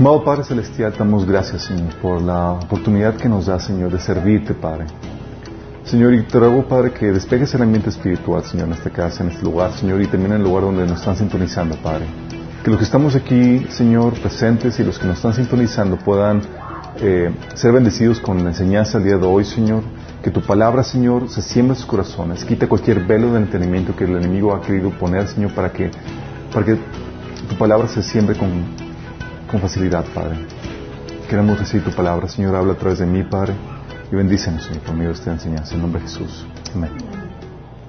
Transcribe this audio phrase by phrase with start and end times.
[0.00, 4.54] Amado Padre Celestial, damos gracias, Señor, por la oportunidad que nos da, Señor, de servirte,
[4.54, 4.86] Padre.
[5.84, 9.28] Señor, y te ruego, Padre, que despegues el ambiente espiritual, Señor, en esta casa, en
[9.28, 12.06] este lugar, Señor, y también en el lugar donde nos están sintonizando, Padre.
[12.64, 16.40] Que los que estamos aquí, Señor, presentes y los que nos están sintonizando puedan
[17.02, 19.82] eh, ser bendecidos con la enseñanza el día de hoy, Señor.
[20.22, 22.42] Que tu palabra, Señor, se siembre en sus corazones.
[22.46, 25.90] Quita cualquier velo de entendimiento que el enemigo ha querido poner, Señor, para que,
[26.54, 26.78] para que
[27.50, 28.89] tu palabra se siembre con,
[29.50, 30.36] con facilidad, Padre.
[31.28, 33.54] Queremos recibir tu palabra, Señor, habla a través de mí, Padre,
[34.10, 36.46] y bendícenos, Señor, por medio de esta enseñanza, en nombre de Jesús.
[36.74, 36.90] Amén.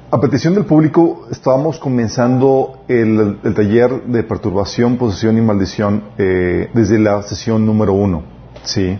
[0.09, 6.69] A petición del público, estábamos comenzando el, el taller de perturbación, posesión y maldición eh,
[6.73, 8.23] desde la sesión número uno,
[8.63, 8.99] ¿sí?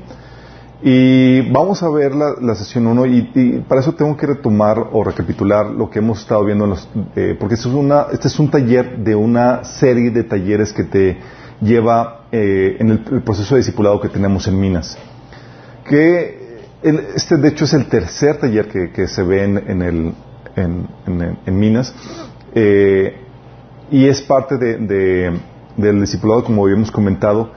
[0.83, 4.87] Y vamos a ver la, la sesión uno y, y, para eso tengo que retomar
[4.91, 8.27] o recapitular lo que hemos estado viendo, en los, eh, porque esto es una, este
[8.27, 11.19] es un taller de una serie de talleres que te
[11.61, 14.97] lleva eh, en el, el, proceso de discipulado que tenemos en Minas.
[15.87, 19.81] Que el, este, de hecho, es el tercer taller que, que se ve en, en,
[19.81, 20.13] el,
[20.55, 20.87] en,
[21.45, 21.93] en Minas
[22.53, 23.15] eh,
[23.89, 25.39] y es parte de, de,
[25.77, 27.51] del discipulado, como habíamos comentado.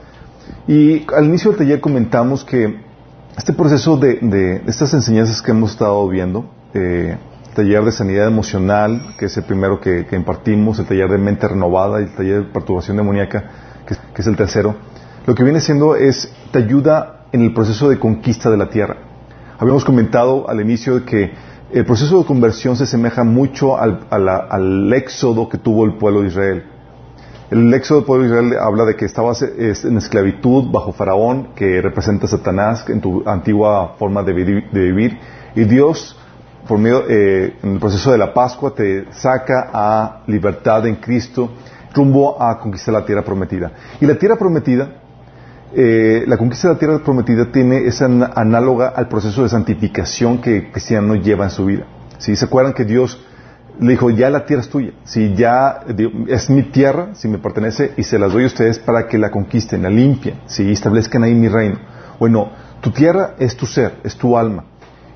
[0.67, 2.83] Y al inicio del taller comentamos que
[3.37, 7.17] este proceso de, de estas enseñanzas que hemos estado viendo, eh,
[7.53, 11.47] taller de sanidad emocional, que es el primero que, que, impartimos, el taller de mente
[11.47, 13.49] renovada y el taller de perturbación demoníaca,
[13.85, 14.75] que, es el tercero,
[15.25, 18.97] lo que viene siendo es, te ayuda en el proceso de conquista de la tierra.
[19.57, 21.31] Habíamos comentado al inicio que
[21.71, 26.27] el proceso de conversión se asemeja mucho al, al éxodo que tuvo el pueblo de
[26.27, 26.63] Israel.
[27.49, 31.81] El éxodo del pueblo de Israel habla de que estabas en esclavitud bajo Faraón, que
[31.81, 35.19] representa a Satanás en tu antigua forma de vivir,
[35.55, 36.17] y Dios,
[36.67, 41.51] por medio, eh, en el proceso de la Pascua, te saca a libertad en Cristo
[41.95, 43.71] rumbo a conquistar la tierra prometida.
[44.01, 44.89] Y la tierra prometida,
[45.73, 50.57] eh, la conquista de la tierra prometida tiene esa análoga al proceso de santificación que
[50.57, 51.85] el cristiano lleva en su vida.
[52.17, 52.35] ¿Sí?
[52.35, 53.19] ¿Se acuerdan que Dios
[53.79, 55.81] le dijo, ya la tierra es tuya, si ya
[56.27, 59.31] es mi tierra, si me pertenece, y se las doy a ustedes para que la
[59.31, 61.77] conquisten, la limpien, si establezcan ahí mi reino.
[62.19, 64.65] Bueno, tu tierra es tu ser, es tu alma,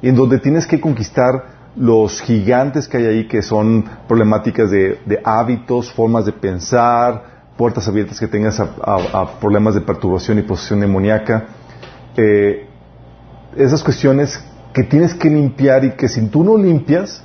[0.02, 5.92] en donde tienes que conquistar los gigantes que hay ahí, que son problemáticas de, hábitos,
[5.94, 11.46] formas de pensar, puertas abiertas que tengas a problemas de perturbación y posesión demoníaca,
[12.16, 12.68] eh,
[13.56, 14.44] esas cuestiones
[14.74, 17.24] que tienes que limpiar y que si tú no limpias,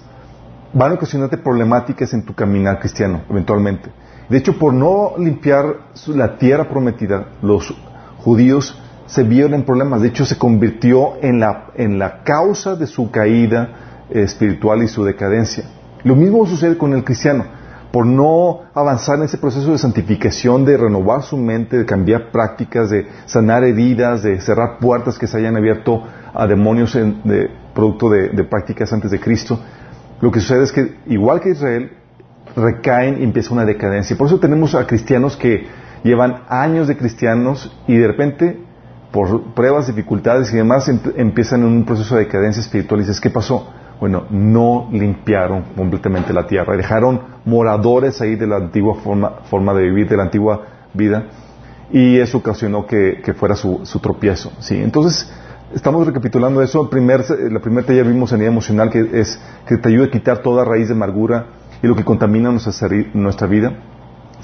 [0.73, 3.91] van a ocasionarte problemáticas en tu caminar cristiano, eventualmente.
[4.29, 5.77] De hecho, por no limpiar
[6.09, 7.75] la tierra prometida, los
[8.19, 10.01] judíos se vieron en problemas.
[10.01, 15.05] De hecho, se convirtió en la, en la causa de su caída espiritual y su
[15.05, 15.65] decadencia.
[16.03, 17.45] Lo mismo sucede con el cristiano.
[17.91, 22.91] Por no avanzar en ese proceso de santificación, de renovar su mente, de cambiar prácticas,
[22.91, 26.03] de sanar heridas, de cerrar puertas que se hayan abierto
[26.35, 29.61] a demonios en, de, producto de, prácticas antes de Cristo,
[30.21, 31.93] lo que sucede es que, igual que Israel,
[32.57, 34.17] recaen y empieza una decadencia.
[34.17, 35.67] Por eso tenemos a cristianos que
[36.03, 38.61] llevan años de cristianos y de repente,
[39.11, 43.01] por pruebas, dificultades y demás, empiezan en un proceso de decadencia espiritual.
[43.01, 43.73] Y dices, ¿qué pasó?
[44.05, 49.85] Bueno, no limpiaron completamente la tierra, dejaron moradores ahí de la antigua forma, forma de
[49.85, 50.61] vivir, de la antigua
[50.93, 51.29] vida,
[51.91, 54.53] y eso ocasionó que, que fuera su, su, tropiezo.
[54.59, 54.75] ¿sí?
[54.77, 55.33] Entonces,
[55.75, 56.83] estamos recapitulando eso.
[56.83, 60.43] El primer, la primera taller vimos sanidad emocional, que es que te ayuda a quitar
[60.43, 61.47] toda raíz de amargura
[61.83, 62.73] y lo que contamina nuestra,
[63.15, 63.73] nuestra vida.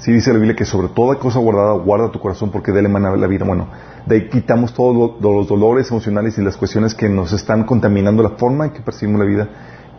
[0.01, 2.87] Sí dice la Biblia que sobre toda cosa guardada guarda tu corazón porque de él
[2.87, 3.45] emana la vida.
[3.45, 3.67] Bueno,
[4.07, 8.23] de ahí quitamos todos lo, los dolores emocionales y las cuestiones que nos están contaminando
[8.23, 9.49] la forma en que percibimos la vida.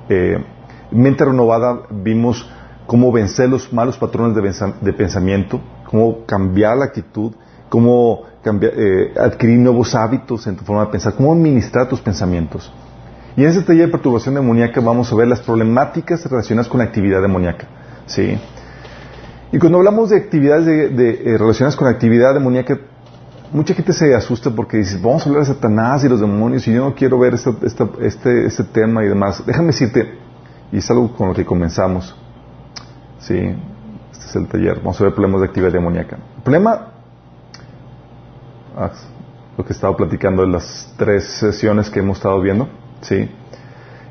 [0.09, 0.45] Eh,
[0.91, 2.51] mente renovada vimos
[2.85, 7.33] cómo vencer los malos patrones de, de pensamiento, cómo cambiar la actitud,
[7.69, 12.73] cómo cambiar, eh, adquirir nuevos hábitos en tu forma de pensar, cómo administrar tus pensamientos.
[13.37, 16.87] Y en este taller de perturbación demoníaca vamos a ver las problemáticas relacionadas con la
[16.87, 17.69] actividad demoníaca.
[18.07, 18.37] ¿sí?
[19.53, 22.79] Y cuando hablamos de actividades de, de, eh, relacionadas con actividad demoníaca,
[23.53, 26.73] mucha gente se asusta porque dice, vamos a hablar de Satanás y los demonios y
[26.73, 29.45] yo no quiero ver esta, esta, este, este tema y demás.
[29.45, 30.19] Déjame decirte,
[30.73, 32.17] y es algo con lo que comenzamos.
[33.21, 33.37] Sí,
[34.11, 34.79] este es el taller.
[34.79, 36.17] Vamos a ver problemas de actividad demoníaca.
[36.37, 36.93] El problema
[39.57, 42.69] lo que he estado platicando en las tres sesiones que hemos estado viendo.
[43.03, 43.31] ¿sí?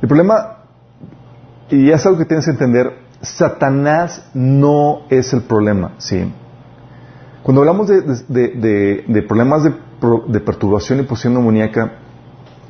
[0.02, 0.58] El problema,
[1.70, 5.94] y es algo que tienes que entender, Satanás no es el problema.
[5.98, 6.32] ¿sí?
[7.44, 11.94] Cuando hablamos de, de, de, problemas de, perturbación y posición demoníaca,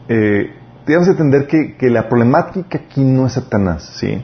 [0.07, 0.55] eh,
[0.85, 3.91] que entender que, que, la problemática aquí no es Satanás.
[3.95, 4.23] ¿sí?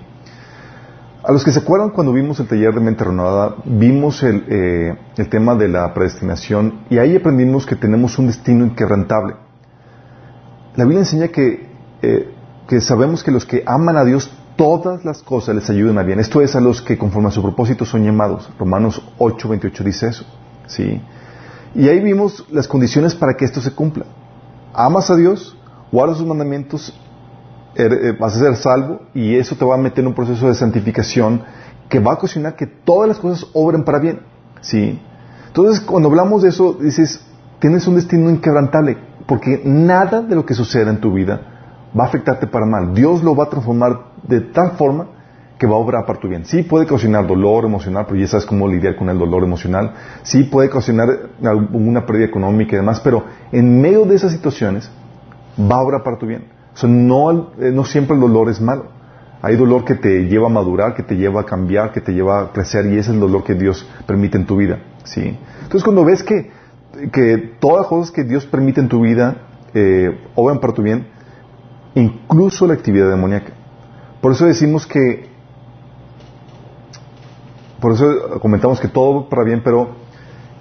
[1.24, 4.98] A los que se acuerdan cuando vimos el taller de mente renovada, vimos el, eh,
[5.18, 9.36] el tema de la predestinación y ahí aprendimos que tenemos un destino inquebrantable.
[10.78, 11.68] La Biblia enseña que,
[12.02, 12.34] eh,
[12.68, 16.20] que sabemos que los que aman a Dios, todas las cosas les ayudan a bien.
[16.20, 18.50] Esto es a los que conforme a su propósito son llamados.
[18.60, 20.26] Romanos 8, 28 dice eso.
[20.66, 21.00] ¿sí?
[21.76, 24.06] Y ahí vimos las condiciones para que esto se cumpla.
[24.74, 25.56] Amas a Dios,
[25.92, 26.94] guardas sus mandamientos,
[27.76, 30.48] er, eh, vas a ser salvo y eso te va a meter en un proceso
[30.48, 31.44] de santificación
[31.88, 34.22] que va a ocasionar que todas las cosas obren para bien.
[34.62, 35.00] ¿sí?
[35.48, 37.22] Entonces, cuando hablamos de eso, dices,
[37.60, 41.57] tienes un destino inquebrantable, porque nada de lo que suceda en tu vida
[41.98, 42.94] va a afectarte para mal.
[42.94, 45.08] Dios lo va a transformar de tal forma
[45.58, 46.46] que va a obrar para tu bien.
[46.46, 49.94] Sí puede ocasionar dolor emocional, pero ya sabes cómo lidiar con el dolor emocional.
[50.24, 51.08] Sí puede ocasionar
[51.72, 54.90] una pérdida económica y demás, pero en medio de esas situaciones
[55.60, 56.46] va a obrar para tu bien.
[56.74, 58.86] O sea, no, eh, siempre el dolor es malo.
[59.42, 62.42] Hay dolor que te lleva a madurar, que te lleva a cambiar, que te lleva
[62.42, 64.80] a crecer y ese es el dolor que Dios permite en tu vida.
[65.04, 65.38] ¿sí?
[65.64, 66.52] Entonces cuando ves que,
[67.12, 69.38] que todas las cosas que Dios permite en tu vida
[69.74, 71.08] eh, obran para tu bien,
[71.98, 73.54] incluso la actividad demoníaca.
[74.22, 75.30] Por eso decimos que,
[77.80, 79.90] por eso comentamos que todo para bien, pero,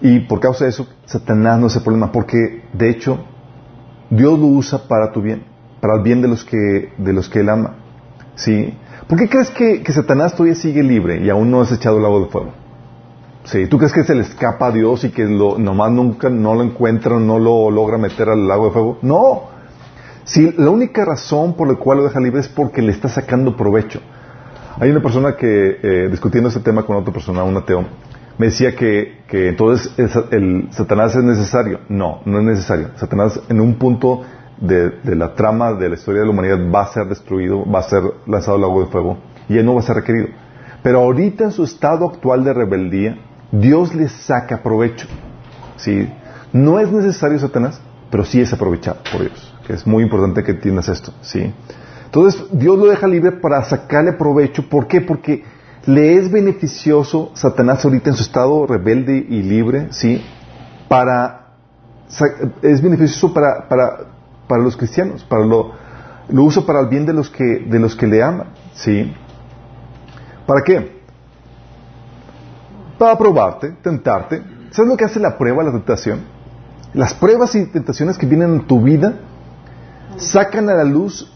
[0.01, 3.19] y por causa de eso, Satanás no es el problema, porque de hecho,
[4.11, 5.45] Dios lo usa para tu bien,
[5.81, 7.77] para el bien de los que, de los que Él ama.
[8.35, 8.75] ¿Sí?
[9.09, 12.05] ¿Por qué crees que, que Satanás todavía sigue libre y aún no has echado el
[12.05, 12.53] agua de fuego?
[13.45, 13.67] ¿Sí?
[13.67, 16.63] ¿Tú crees que se le escapa a Dios y que lo, nomás nunca no lo
[16.63, 18.99] encuentra, no lo logra meter al lago de fuego?
[19.03, 19.56] No.
[20.27, 23.57] Si la única razón por la cual lo deja libre es porque le está sacando
[23.57, 24.01] provecho.
[24.81, 27.85] Hay una persona que, eh, discutiendo este tema con otra persona, un ateo,
[28.37, 29.95] me decía que, entonces
[30.33, 31.79] el, Satanás es necesario.
[31.89, 32.91] No, no es necesario.
[32.97, 34.23] Satanás en un punto
[34.59, 37.79] de, de, la trama de la historia de la humanidad va a ser destruido, va
[37.79, 39.19] a ser lanzado al lago de fuego
[39.49, 40.27] y él no va a ser requerido.
[40.83, 43.17] Pero ahorita en su estado actual de rebeldía,
[43.53, 45.07] Dios le saca provecho.
[45.77, 46.13] ¿sí?
[46.53, 47.81] No es necesario Satanás,
[48.11, 49.56] pero sí es aprovechado por Dios.
[49.67, 51.13] Que es muy importante que entiendas esto.
[51.23, 51.53] ¿sí?
[52.05, 54.69] Entonces, Dios lo deja libre para sacarle provecho.
[54.69, 55.01] ¿Por qué?
[55.01, 55.45] Porque
[55.87, 60.25] le es beneficioso Satanás ahorita en su estado rebelde y libre, ¿sí?
[60.89, 61.49] Para,
[62.63, 63.99] es beneficioso para, para,
[64.49, 65.73] para los cristianos, para lo,
[66.29, 69.13] lo usa para el bien de los que, de los que le aman, ¿sí?
[70.47, 70.97] ¿Para qué?
[72.99, 74.43] Para probarte, tentarte.
[74.71, 76.21] ¿Sabes lo que hace la prueba, la tentación?
[76.95, 79.21] Las pruebas y tentaciones que vienen en tu vida
[80.19, 81.33] sacan a la luz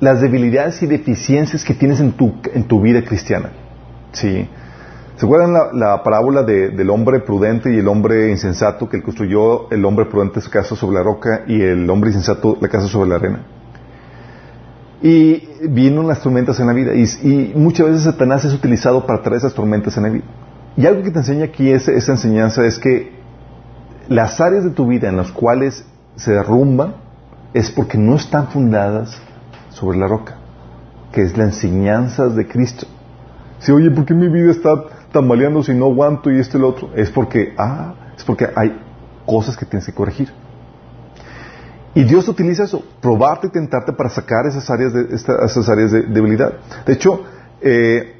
[0.00, 3.50] las debilidades y deficiencias que tienes en tu, en tu vida cristiana.
[4.12, 4.48] ¿Sí?
[5.16, 9.70] ¿Se acuerdan la, la parábola de, del hombre prudente y el hombre insensato que construyó
[9.70, 13.10] el hombre prudente su casa sobre la roca y el hombre insensato la casa sobre
[13.10, 13.46] la arena?
[15.00, 19.22] Y vino las tormentas en la vida y, y muchas veces Satanás es utilizado para
[19.22, 20.24] traer esas tormentas en la vida.
[20.76, 23.12] Y algo que te enseña aquí es, esa enseñanza es que
[24.08, 25.84] las áreas de tu vida en las cuales
[26.16, 26.94] se derrumban
[27.54, 29.20] es porque no están fundadas
[29.70, 30.36] sobre la roca,
[31.12, 32.86] que es la enseñanza de Cristo.
[33.58, 34.70] Si, oye, ¿por qué mi vida está
[35.12, 36.90] tambaleando si no aguanto y esto y lo otro?
[36.94, 38.80] Es porque, ah, es porque hay
[39.26, 40.32] cosas que tienes que corregir.
[41.94, 45.00] Y Dios utiliza eso, probarte y tentarte para sacar esas áreas de,
[45.68, 46.54] áreas de debilidad.
[46.86, 47.22] De hecho,
[47.60, 48.16] eh,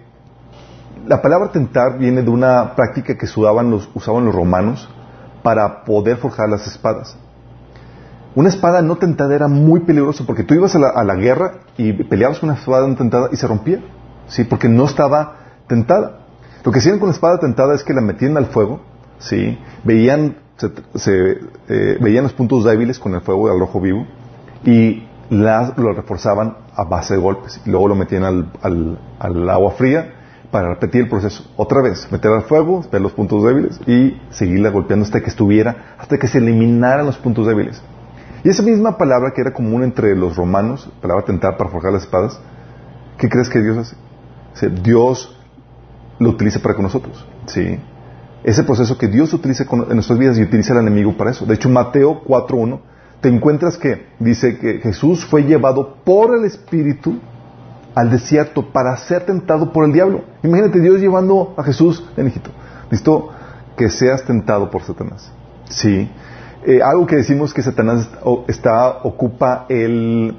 [1.06, 4.88] la palabra tentar viene de una práctica que usaban los, usaban los romanos
[5.42, 7.16] para poder forjar las espadas.
[8.34, 11.60] Una espada no tentada era muy peligroso porque tú ibas a la, a la guerra
[11.76, 13.80] y peleabas con una espada no tentada y se rompía,
[14.28, 14.44] ¿sí?
[14.44, 15.36] Porque no estaba
[15.66, 16.20] tentada.
[16.64, 18.80] Lo que hacían con la espada tentada es que la metían al fuego,
[19.18, 19.58] ¿sí?
[19.84, 21.30] Veían, se, se,
[21.68, 24.06] eh, veían los puntos débiles con el fuego al rojo vivo
[24.64, 27.60] y las, lo reforzaban a base de golpes.
[27.66, 30.14] Y luego lo metían al, al, al agua fría
[30.50, 31.44] para repetir el proceso.
[31.56, 35.96] Otra vez, meter al fuego, ver los puntos débiles y seguirla golpeando hasta que estuviera,
[35.98, 37.82] hasta que se eliminaran los puntos débiles.
[38.44, 42.02] Y esa misma palabra que era común entre los romanos, palabra tentar para forjar las
[42.02, 42.40] espadas,
[43.18, 44.68] ¿qué crees que Dios hace?
[44.68, 45.36] Dios
[46.18, 47.26] lo utiliza para con nosotros.
[47.46, 47.78] ¿sí?
[48.42, 51.46] Ese proceso que Dios utiliza en nuestras vidas y utiliza el enemigo para eso.
[51.46, 52.80] De hecho, Mateo 4.1,
[53.20, 57.20] te encuentras que dice que Jesús fue llevado por el Espíritu
[57.94, 60.22] al desierto para ser tentado por el diablo.
[60.42, 62.50] Imagínate Dios llevando a Jesús en Egipto.
[62.90, 63.30] Listo,
[63.76, 65.30] que seas tentado por Satanás.
[65.68, 66.10] Sí.
[66.64, 68.08] Eh, algo que decimos que Satanás
[68.46, 70.36] está, ocupa el,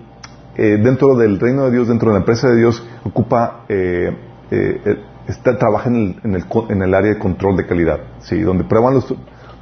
[0.55, 4.15] eh, dentro del reino de Dios, dentro de la empresa de Dios, ocupa, eh,
[5.27, 8.39] está, trabaja en el, en, el, en el, área de control de calidad, ¿sí?
[8.41, 9.13] donde prueban los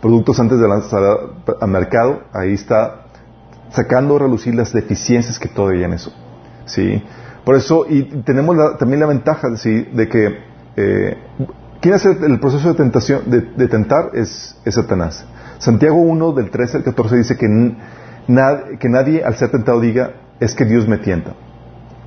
[0.01, 1.01] productos antes de lanzar
[1.59, 3.05] al mercado, ahí está
[3.71, 6.11] sacando a relucir las deficiencias que todavía en eso.
[6.65, 7.01] ¿sí?
[7.45, 9.87] Por eso, y tenemos también la ventaja ¿sí?
[9.93, 10.37] de que
[10.75, 11.17] eh,
[11.81, 15.25] quien hace el proceso de tentación, de, tentar es, Satanás.
[15.61, 17.47] Santiago 1, del 13 al 14 dice que,
[18.79, 21.33] que nadie al ser tentado diga, es que Dios me tienta.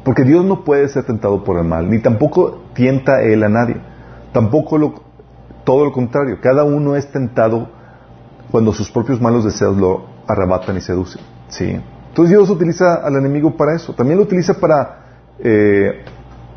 [0.02, 3.76] Porque Dios no puede ser tentado por el mal, ni tampoco tienta Él a nadie.
[4.32, 4.94] Tampoco lo,
[5.62, 6.38] todo lo contrario.
[6.42, 7.68] Cada uno es tentado
[8.50, 11.22] cuando sus propios malos deseos lo arrebatan y seducen.
[11.46, 11.80] ¿sí?
[12.08, 13.94] Entonces Dios utiliza al enemigo para eso.
[13.94, 16.02] También lo utiliza para, eh,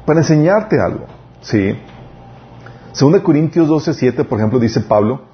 [0.03, 1.05] para enseñarte algo.
[1.41, 1.77] ¿sí?
[3.23, 5.26] Corintios 12, 7, por ejemplo, dice Pablo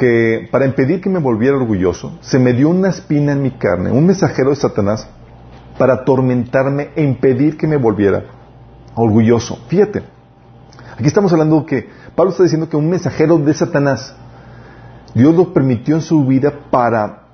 [0.00, 3.90] que para impedir que me volviera orgulloso, se me dio una espina en mi carne,
[3.90, 5.06] un mensajero de Satanás,
[5.76, 8.24] para atormentarme e impedir que me volviera
[8.94, 9.58] orgulloso.
[9.68, 10.02] Fíjate,
[10.94, 14.16] aquí estamos hablando que Pablo está diciendo que un mensajero de Satanás,
[15.14, 17.24] Dios lo permitió en su vida para,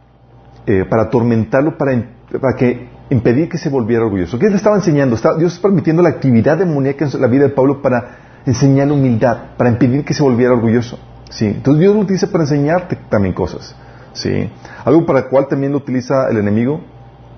[0.66, 1.92] eh, para atormentarlo, para,
[2.40, 4.40] para que impedir que se volviera orgulloso.
[4.40, 5.14] ¿Qué le estaba enseñando?
[5.38, 9.70] Dios está permitiendo la actividad demoníaca en la vida de Pablo para enseñarle humildad, para
[9.70, 10.98] impedir que se volviera orgulloso.
[11.30, 11.46] ¿Sí?
[11.46, 13.74] Entonces Dios lo utiliza para enseñarte también cosas.
[14.12, 14.50] ¿sí?
[14.84, 16.80] Algo para el cual también lo utiliza el enemigo,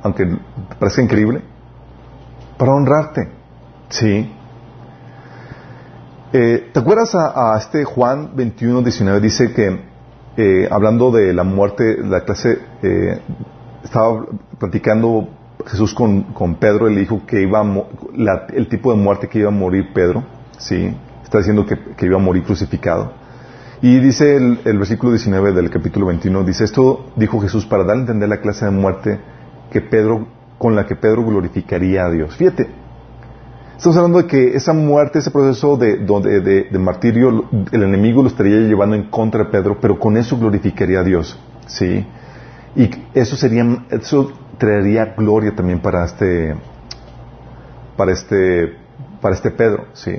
[0.02, 0.26] aunque
[0.78, 1.42] parezca increíble,
[2.56, 3.28] para honrarte.
[3.88, 4.32] ¿sí?
[6.32, 9.20] Eh, ¿Te acuerdas a, este Juan 21, 19?
[9.20, 9.80] Dice que,
[10.36, 13.20] eh, hablando de la muerte, la clase, eh,
[13.82, 14.26] estaba
[14.58, 15.28] platicando
[15.66, 17.64] Jesús con, con, Pedro, le dijo que iba
[18.54, 20.22] el tipo de muerte que iba a morir Pedro,
[20.58, 20.94] ¿sí?
[21.24, 23.12] Está diciendo que, iba a morir crucificado.
[23.80, 28.00] Y dice el, versículo 19 del capítulo 21, dice, esto dijo Jesús para dar a
[28.00, 29.20] entender la clase de muerte
[29.70, 30.26] que Pedro,
[30.58, 32.34] con la que Pedro glorificaría a Dios.
[32.34, 32.68] Fíjate,
[33.76, 38.28] estamos hablando de que esa muerte, ese proceso de, de, de martirio, el enemigo lo
[38.28, 42.04] estaría llevando en contra de Pedro, pero con eso glorificaría a Dios, ¿sí?
[42.74, 46.56] Y eso sería, eso traería gloria también para este,
[47.96, 48.76] para este,
[49.20, 50.16] para este Pedro, ¿sí?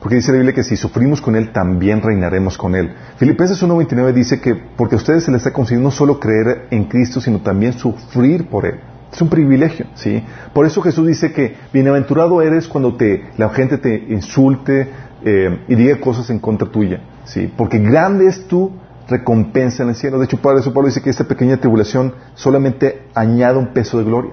[0.00, 2.94] Porque dice la Biblia que si sufrimos con Él, también reinaremos con Él.
[3.16, 6.84] Filipenses 1.29 dice que porque a ustedes se les está concediendo no solo creer en
[6.84, 8.80] Cristo, sino también sufrir por Él.
[9.12, 10.24] Es un privilegio, ¿sí?
[10.54, 14.88] Por eso Jesús dice que bienaventurado eres cuando te, la gente te insulte
[15.24, 17.52] eh, y diga cosas en contra tuya, ¿sí?
[17.54, 18.70] Porque grande es tu
[19.08, 20.18] recompensa en el cielo.
[20.18, 24.04] De hecho, por eso Pablo dice que esta pequeña tribulación solamente añade un peso de
[24.04, 24.32] gloria.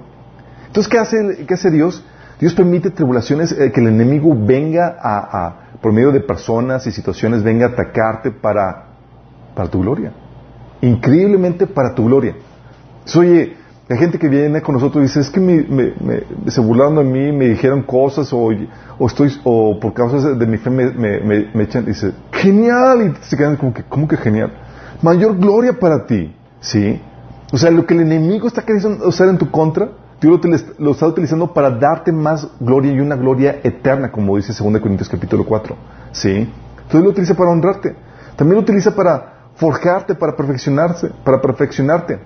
[0.68, 2.06] Entonces, ¿qué hace, qué hace Dios?
[2.40, 7.44] Dios permite tribulaciones, eh, que el enemigo venga a, por medio de personas y situaciones,
[7.44, 8.86] venga a atacarte para,
[9.56, 10.14] para tu gloria.
[10.82, 12.36] Increíblemente para tu gloria.
[13.16, 13.56] oye,
[13.90, 17.48] hay gente que viene con nosotros dice, es que me, se burlaron de mí, me
[17.48, 18.50] dijeron cosas o,
[19.00, 23.38] o, estoy, o por causas de mi fe me, me, echan, dice, genial, y se
[23.38, 24.52] quedan como que, ¿cómo que genial?
[25.02, 27.02] Mayor gloria para ti, ¿sí?
[27.54, 29.90] O sea, lo que el enemigo está queriendo usar en tu contra,
[30.20, 30.40] Dios
[30.80, 35.10] lo, está utilizando para darte más gloria y una gloria eterna, como dice 2 Corintios
[35.10, 35.76] capítulo 4.
[36.12, 36.30] ¿Sí?
[36.78, 37.96] Entonces lo utiliza para honrarte.
[38.36, 42.20] También lo utiliza para forjarte, para perfeccionarse, para perfeccionarte.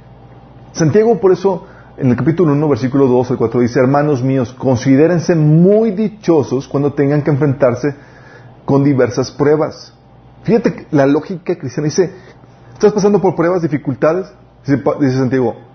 [0.72, 1.66] Santiago, por eso,
[1.98, 6.94] en el capítulo 1, versículo 2 al 4, dice, hermanos míos, considérense muy dichosos cuando
[6.94, 7.96] tengan que enfrentarse
[8.64, 9.94] con diversas pruebas.
[10.44, 11.88] Fíjate la lógica cristiana.
[11.88, 12.14] Dice,
[12.74, 14.32] ¿estás pasando por pruebas, dificultades?
[14.66, 15.71] Dice, dice Santiago,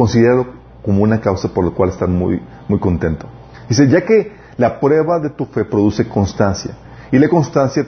[0.00, 0.46] considero
[0.82, 3.26] como una causa por la cual estar muy, muy contento.
[3.68, 6.72] Dice, ya que la prueba de tu fe produce constancia,
[7.12, 7.84] y la constancia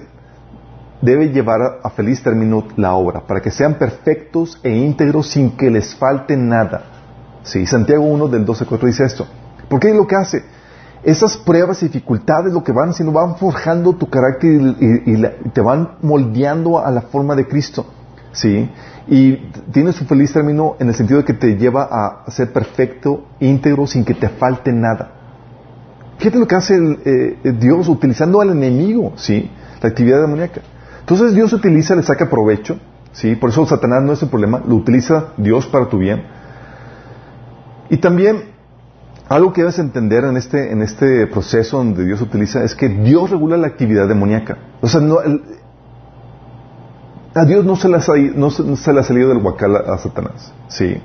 [1.01, 5.71] debe llevar a, feliz término la obra, para que sean perfectos e íntegros sin que
[5.71, 6.83] les falte nada.
[7.45, 9.27] Sí, Santiago 1 del 12 4 dice esto.
[9.71, 10.45] ¿Por qué es lo que hace?
[11.03, 15.97] Esas pruebas y dificultades lo que van haciendo, van forjando tu carácter y te van
[16.03, 17.87] moldeando a la forma de Cristo.
[18.33, 18.71] ¿Sí?
[19.09, 19.37] Y
[19.73, 23.87] tiene su feliz término en el sentido de que te lleva a ser perfecto, íntegro,
[23.87, 25.13] sin que te falte nada.
[26.19, 29.51] Fíjate lo que hace eh, Dios utilizando al enemigo, ¿sí?
[29.81, 30.61] La actividad demoníaca.
[31.01, 32.79] Entonces Dios utiliza, le saca provecho,
[33.11, 33.35] ¿sí?
[33.35, 36.23] Por eso Satanás no es el problema, lo utiliza Dios para tu bien.
[37.91, 38.53] Y también,
[39.29, 43.31] algo que debes entender en este, en este proceso donde Dios utiliza es que Dios
[43.31, 44.59] regula la actividad demoníaca.
[44.81, 45.19] O sea, no,
[47.35, 48.03] a Dios no se, le ha,
[48.35, 50.53] no se, le ha salido del huacal a, Satanás.
[50.69, 50.99] ¿sí?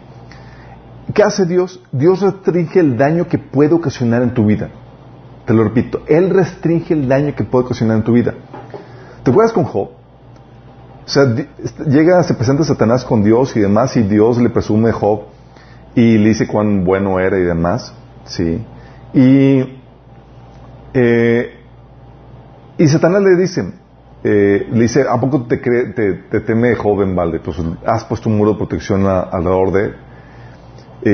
[1.13, 1.81] ¿Qué hace Dios?
[1.91, 4.69] Dios restringe el daño que puede ocasionar en tu vida.
[5.46, 8.34] Te lo repito, Él restringe el daño que puede ocasionar en tu vida.
[9.24, 9.89] ¿Te acuerdas con Job?
[11.05, 11.24] O sea,
[11.88, 15.22] llega, se presenta Satanás con Dios y demás, y Dios le presume a Job
[15.96, 17.93] y le dice cuán bueno era y demás.
[18.25, 18.62] ¿sí?
[19.13, 19.79] Y,
[20.93, 21.60] eh,
[22.77, 23.72] y Satanás le dice,
[24.29, 27.39] eh, le dice, ¿a poco te, te, teme joven, Valde?
[27.39, 27.55] Pues
[27.86, 29.96] has puesto un muro de protección alrededor de él.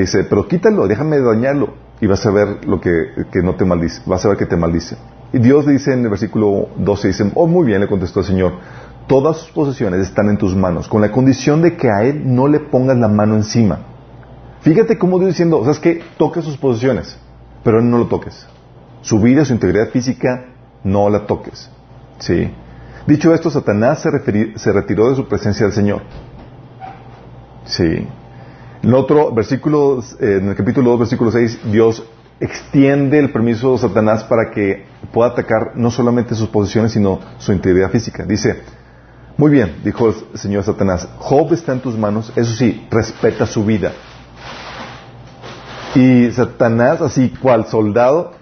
[0.00, 1.74] Dice, pero quítalo, déjame dañarlo.
[2.00, 2.90] y vas a ver lo que,
[3.30, 4.96] que no te maldice, vas a ver que te maldice.
[5.32, 8.26] Y Dios le dice en el versículo 12, dice, oh muy bien, le contestó el
[8.26, 8.54] Señor,
[9.06, 12.48] todas sus posesiones están en tus manos, con la condición de que a Él no
[12.48, 13.78] le pongas la mano encima.
[14.62, 17.16] Fíjate cómo Dios diciendo, o sea, es que toque sus posesiones,
[17.62, 18.44] pero no lo toques.
[19.02, 20.46] Su vida, su integridad física,
[20.82, 21.70] no la toques.
[22.18, 22.50] ¿Sí?
[23.06, 24.10] Dicho esto, Satanás se,
[24.72, 26.02] retiró de su presencia del Señor.
[27.66, 28.06] Sí.
[28.82, 32.04] En otro versículo, eh, en el capítulo 2, versículo 6, Dios
[32.40, 37.52] extiende el permiso de Satanás para que pueda atacar no solamente sus posesiones, sino su
[37.52, 38.24] integridad física.
[38.24, 38.60] Dice,
[39.36, 43.64] muy bien, dijo el Señor Satanás, Job está en tus manos, eso sí, respeta su
[43.64, 43.92] vida.
[45.94, 48.32] Y Satanás, así cual soldado,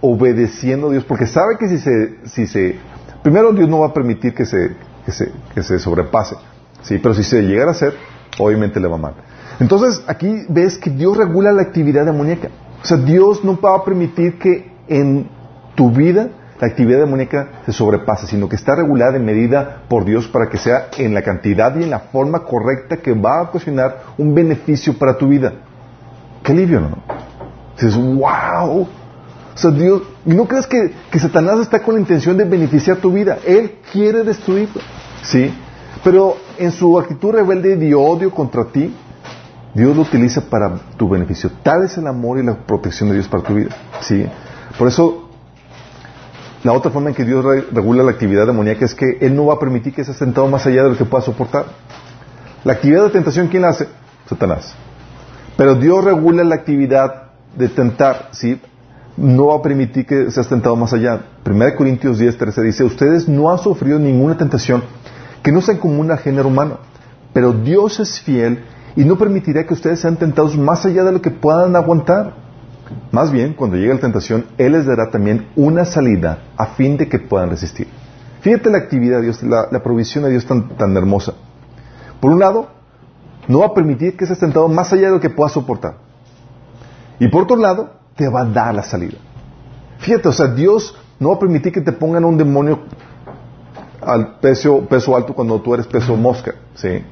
[0.00, 2.78] obedeciendo a Dios, porque sabe que si se, si se,
[3.26, 6.36] primero Dios no va a permitir que se, que se, que se sobrepase,
[6.82, 7.92] sí, pero si se llegara a hacer,
[8.38, 9.14] obviamente le va mal.
[9.58, 12.50] Entonces, aquí ves que Dios regula la actividad demoníaca.
[12.80, 15.28] O sea, Dios no va a permitir que en
[15.74, 16.28] tu vida
[16.60, 20.58] la actividad demoníaca se sobrepase, sino que está regulada en medida por Dios para que
[20.58, 24.96] sea en la cantidad y en la forma correcta que va a ocasionar un beneficio
[24.96, 25.52] para tu vida.
[26.44, 26.98] Qué alivio, ¿no?
[27.74, 28.86] Dices, wow.
[29.56, 32.98] O sea, Dios, ¿y no crees que, que Satanás está con la intención de beneficiar
[32.98, 33.38] tu vida?
[33.46, 34.82] Él quiere destruirlo,
[35.22, 35.50] ¿sí?
[36.04, 38.94] Pero en su actitud rebelde y odio contra ti,
[39.76, 41.50] Dios lo utiliza para tu beneficio.
[41.62, 43.74] Tal es el amor y la protección de Dios para tu vida.
[44.00, 44.26] ¿sí?
[44.78, 45.30] Por eso,
[46.62, 49.54] la otra forma en que Dios regula la actividad demoníaca es que Él no va
[49.54, 51.66] a permitir que seas tentado más allá de lo que puedas soportar.
[52.64, 53.88] La actividad de tentación, ¿quién la hace?
[54.28, 54.74] Satanás.
[55.56, 58.60] Pero Dios regula la actividad de tentar, ¿sí?
[59.16, 61.20] No va a permitir que seas tentado más allá.
[61.44, 64.82] 1 Corintios 10, 13 dice, ustedes no han sufrido ninguna tentación
[65.42, 66.78] que no sea común al género humano,
[67.32, 68.64] pero Dios es fiel
[68.96, 72.34] y no permitirá que ustedes sean tentados más allá de lo que puedan aguantar.
[73.12, 77.08] Más bien, cuando llegue la tentación, Él les dará también una salida a fin de
[77.08, 77.86] que puedan resistir.
[78.40, 81.34] Fíjate la actividad de Dios, la, provisión de Dios tan, tan hermosa.
[82.20, 82.68] Por un lado,
[83.48, 85.98] no va a permitir que seas tentado más allá de lo que puedas soportar.
[87.18, 89.18] Y por otro lado, te va a dar la salida.
[89.98, 92.80] Fíjate, o sea, Dios no va a permitir que te pongan un demonio
[94.02, 97.02] al peso, peso alto cuando tú eres peso mosca, ¿sí?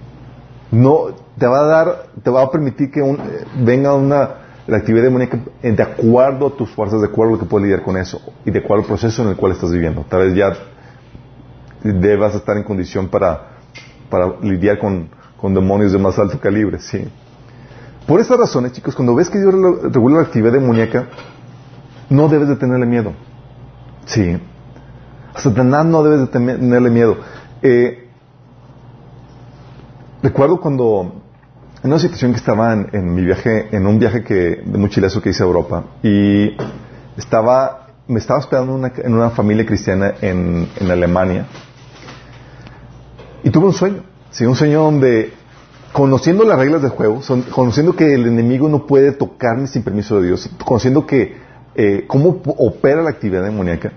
[0.74, 1.06] no
[1.38, 5.04] te va a dar, te va a permitir que un, eh, venga una la actividad
[5.04, 8.18] demoníaca de acuerdo a tus fuerzas, de acuerdo a lo que puedes lidiar con eso
[8.46, 10.06] y de acuerdo al proceso en el cual estás viviendo.
[10.08, 10.54] Tal vez ya
[11.82, 13.58] debas estar en condición para,
[14.08, 17.06] para lidiar con, con demonios de más alto calibre, sí.
[18.06, 19.54] Por esas razones, chicos, cuando ves que Dios
[19.92, 21.08] regula la actividad demoníaca,
[22.10, 23.12] no debes de tenerle miedo.
[24.04, 24.38] Sí.
[25.34, 27.16] A Satanás no debes de tenerle miedo.
[27.62, 28.04] Eh,
[30.24, 31.20] Recuerdo cuando,
[31.82, 35.28] en una situación que estaba en, mi viaje, en un viaje que, de mochilazo que
[35.28, 36.56] hice a Europa, y
[37.14, 41.44] estaba, me estaba esperando en una familia cristiana en, Alemania,
[43.42, 45.34] y tuve un sueño, sí, un sueño donde,
[45.94, 47.20] conociendo las reglas del juego,
[47.54, 51.36] conociendo que el enemigo no puede tocarme sin permiso de Dios, conociendo que,
[51.76, 53.92] eh, cómo opera la actividad demoníaca,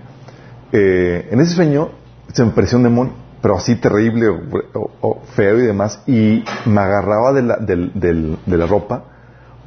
[0.70, 1.90] eh, en ese sueño
[2.32, 4.28] se me pareció un demonio pero así terrible
[4.74, 9.04] o, feo y demás, y me agarraba de la, de la ropa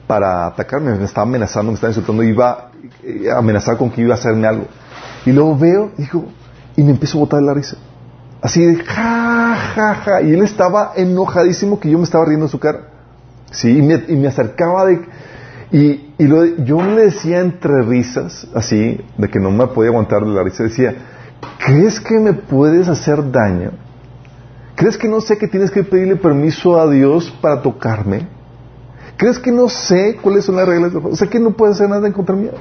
[0.08, 2.72] para atacarme, me estaba amenazando, me estaba insultando, iba
[3.34, 4.68] a amenazar con que iba a hacerme algo.
[5.26, 6.26] Y luego veo, dijo,
[6.76, 7.78] y me empiezo a botar la risa.
[8.42, 10.22] Así de ja, ja, ja.
[10.22, 12.88] Y él estaba enojadísimo que yo me estaba riendo en su cara.
[13.52, 15.02] Sí, y me, y me acercaba de.
[15.72, 20.22] Y, y lo, yo le decía entre risas, así, de que no me podía aguantar
[20.26, 20.96] de la risa, decía,
[21.66, 23.72] ¿crees que me puedes hacer daño?
[24.76, 28.28] ¿Crees que no sé que tienes que pedirle permiso a Dios para tocarme?
[29.16, 30.94] ¿Crees que no sé cuáles son las reglas?
[30.96, 32.52] O sea, que no puedes hacer nada en contra mía.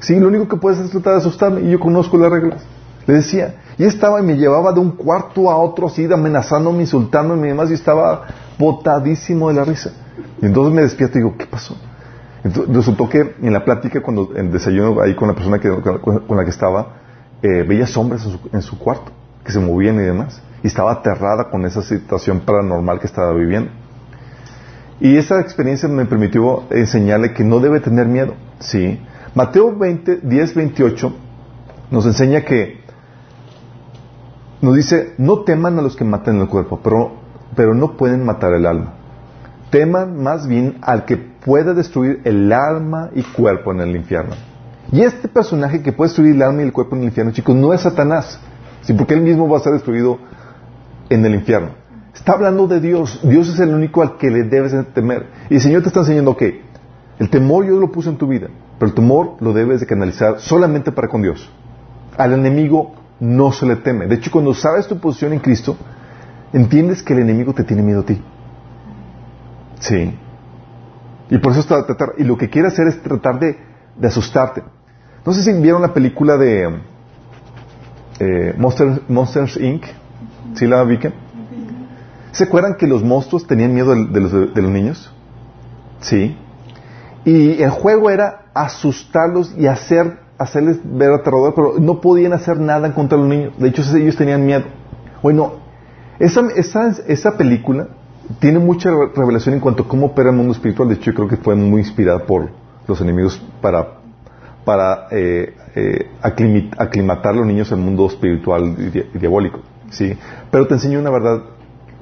[0.00, 2.62] Sí, lo único que puedes hacer es tratar de asustarme y yo conozco las reglas.
[3.06, 7.46] Le decía, y estaba y me llevaba de un cuarto a otro así, amenazándome, insultándome
[7.46, 8.26] y demás, y estaba
[8.58, 9.90] botadísimo de la risa.
[10.42, 11.74] Y entonces me despierto y digo, ¿qué pasó?
[12.44, 16.44] Resultó que en la plática, cuando en desayuno ahí con la persona que, con la
[16.44, 16.88] que estaba,
[17.40, 19.12] eh, veía sombras en su, cuarto,
[19.42, 20.42] que se movían y demás.
[20.62, 23.70] Y estaba aterrada con esa situación paranormal que estaba viviendo.
[25.00, 28.34] Y esa experiencia me permitió enseñarle que no debe tener miedo.
[28.58, 29.00] ¿sí?
[29.34, 31.14] Mateo 20, 10, 28
[31.90, 32.79] nos enseña que,
[34.62, 37.12] nos dice, no teman a los que matan el cuerpo, pero,
[37.56, 38.94] pero no pueden matar el alma.
[39.70, 44.34] Teman más bien al que puede destruir el alma y cuerpo en el infierno.
[44.92, 47.54] Y este personaje que puede destruir el alma y el cuerpo en el infierno, chicos,
[47.54, 48.38] no es Satanás,
[48.82, 48.92] ¿sí?
[48.92, 50.18] porque él mismo va a ser destruido
[51.08, 51.70] en el infierno.
[52.14, 53.20] Está hablando de Dios.
[53.22, 55.26] Dios es el único al que le debes temer.
[55.48, 56.62] Y el Señor te está enseñando que
[57.18, 58.48] el temor yo lo puse en tu vida.
[58.78, 61.50] pero el temor lo debes de canalizar solamente para con Dios.
[62.16, 64.06] Al enemigo no se le teme.
[64.06, 65.76] De hecho, cuando sabes tu posición en Cristo,
[66.52, 68.20] entiendes que el enemigo te tiene miedo a ti.
[69.80, 70.14] Sí.
[71.30, 73.58] Y por eso está tratar, y lo que quiere hacer es tratar de,
[74.02, 74.62] asustarte.
[75.24, 76.80] No sé si vieron la película de
[78.18, 79.84] eh, Monsters, Inc.
[80.54, 80.98] ¿Sí la vi?
[82.32, 85.12] ¿Se acuerdan que los monstruos tenían miedo de los niños?
[86.00, 86.36] Sí.
[87.24, 92.92] Y el juego era asustarlos y hacer, hacerles ver aterrador, pero no podían hacer nada
[92.94, 93.52] contra los niños.
[93.58, 94.64] De hecho, ellos tenían miedo.
[95.22, 95.52] Bueno,
[96.18, 97.88] esa, esa, esa película
[98.38, 100.88] tiene mucha revelación en cuanto a cómo opera el mundo espiritual.
[100.88, 102.48] De hecho, yo creo que fue muy inspirada por
[102.88, 103.98] los enemigos para,
[104.64, 109.60] para eh, eh, aclimatar a los niños al mundo espiritual y, diabólico.
[109.90, 110.16] ¿sí?
[110.50, 111.42] Pero te enseño una verdad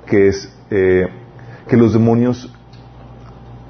[0.06, 1.08] que es eh,
[1.66, 2.54] que los demonios,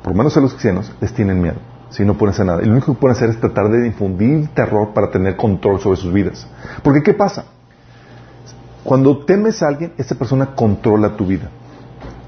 [0.03, 1.57] por lo menos a los cristianos, les tienen miedo.
[1.91, 2.63] Si no pueden hacer nada.
[2.63, 5.97] Y lo único que pueden hacer es tratar de difundir terror para tener control sobre
[5.97, 6.47] sus vidas.
[6.83, 7.45] Porque ¿qué pasa?
[8.85, 11.51] Cuando temes a alguien, esa persona controla tu vida.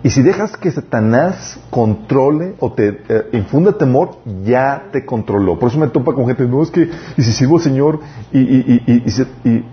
[0.03, 5.59] Y si dejas que Satanás controle o te eh, infunda temor, ya te controló.
[5.59, 8.01] Por eso me topa con gente, no es que, y si sirvo al Señor,
[8.33, 9.05] y, y, y,
[9.45, 9.65] y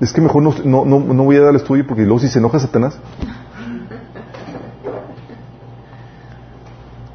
[0.00, 2.28] es que mejor no, no, no, no, voy a dar el estudio porque luego si
[2.28, 2.96] se enoja Satanás.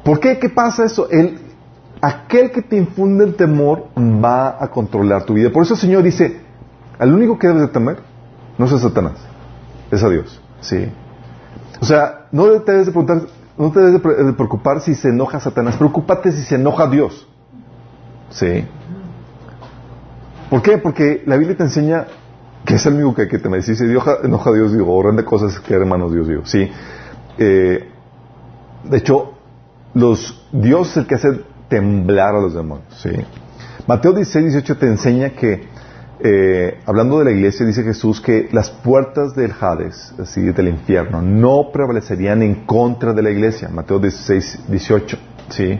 [0.04, 0.38] ¿Por qué?
[0.38, 1.08] ¿Qué pasa eso?
[2.00, 5.50] Aquel que te infunde el temor va a controlar tu vida.
[5.50, 6.40] Por eso el Señor dice,
[6.98, 7.98] al único que debes de temer
[8.56, 9.18] no es a Satanás,
[9.90, 10.40] es a Dios.
[10.60, 10.90] Sí.
[11.80, 13.22] O sea, no te debes de preguntar,
[13.56, 17.28] no te debes de preocupar si se enoja Satanás, preocúpate si se enoja Dios.
[18.30, 18.64] Sí.
[20.50, 20.78] ¿Por qué?
[20.78, 22.06] Porque la Biblia te enseña
[22.64, 25.12] que es el único que, que te me dice, si enoja, a Dios, digo, o
[25.12, 26.42] de cosas que hermanos Dios, digo.
[26.44, 26.70] Sí.
[27.38, 27.88] Eh,
[28.84, 29.34] de hecho,
[29.94, 32.86] los, Dios es el que hace temblar a los demonios.
[33.00, 33.10] ¿sí?
[33.86, 35.66] Mateo 16, 18 te enseña que
[36.20, 41.22] eh, hablando de la iglesia, dice Jesús que las puertas del Hades, así del infierno,
[41.22, 43.68] no prevalecerían en contra de la iglesia.
[43.68, 45.18] Mateo 16, 18.
[45.50, 45.78] ¿sí?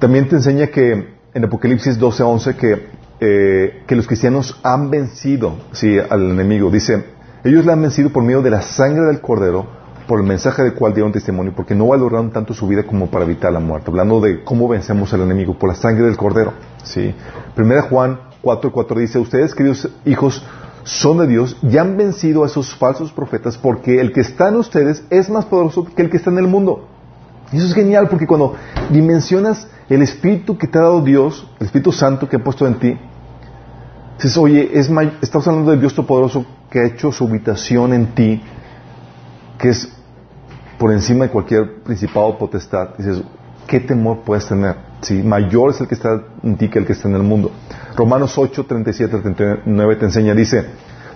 [0.00, 2.88] También te enseña que en Apocalipsis 12, 11 que,
[3.20, 5.96] eh, que los cristianos han vencido ¿sí?
[5.98, 6.70] al enemigo.
[6.70, 7.04] Dice,
[7.44, 9.77] ellos la han vencido por medio de la sangre del cordero
[10.08, 13.26] por el mensaje del cual dieron testimonio, porque no valoraron tanto su vida como para
[13.26, 13.90] evitar la muerte.
[13.90, 16.54] Hablando de cómo vencemos al enemigo, por la sangre del cordero.
[16.82, 17.14] ¿sí?
[17.54, 20.42] Primera Juan 4.4 dice, ustedes queridos hijos
[20.82, 24.56] son de Dios y han vencido a esos falsos profetas porque el que está en
[24.56, 26.88] ustedes es más poderoso que el que está en el mundo.
[27.52, 28.54] Y eso es genial porque cuando
[28.90, 32.78] dimensionas el Espíritu que te ha dado Dios, el Espíritu Santo que ha puesto en
[32.78, 32.96] ti,
[34.16, 34.90] dices, oye, es
[35.20, 38.42] estamos hablando del Dios Todopoderoso que ha hecho su habitación en ti,
[39.58, 39.97] que es
[40.78, 43.22] por encima de cualquier principado o potestad, dices,
[43.66, 44.76] ¿qué temor puedes tener?
[45.00, 47.50] Si mayor es el que está en ti que el que está en el mundo.
[47.96, 50.66] Romanos 8, 37, 39 te enseña, dice,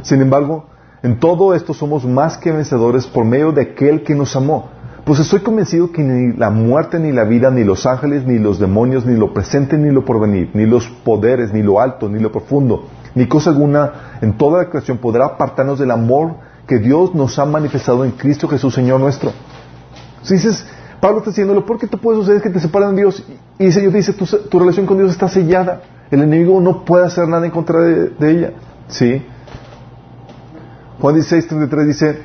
[0.02, 0.66] sin embargo,
[1.02, 4.68] en todo esto somos más que vencedores por medio de aquel que nos amó.
[5.04, 8.60] Pues estoy convencido que ni la muerte, ni la vida, ni los ángeles, ni los
[8.60, 12.30] demonios, ni lo presente, ni lo porvenir, ni los poderes, ni lo alto, ni lo
[12.30, 16.36] profundo, ni cosa alguna en toda la creación podrá apartarnos del amor
[16.68, 19.32] que Dios nos ha manifestado en Cristo Jesús, Señor nuestro.
[20.22, 20.64] Si dices,
[21.00, 23.24] Pablo está diciéndolo, ¿por qué te puede suceder que te separan de Dios?
[23.58, 25.82] Y el Señor dice, tu, relación con Dios está sellada.
[26.10, 28.52] El enemigo no puede hacer nada en contra de, ella.
[28.88, 29.24] ¿Sí?
[31.00, 32.18] Juan 16, 33 dice,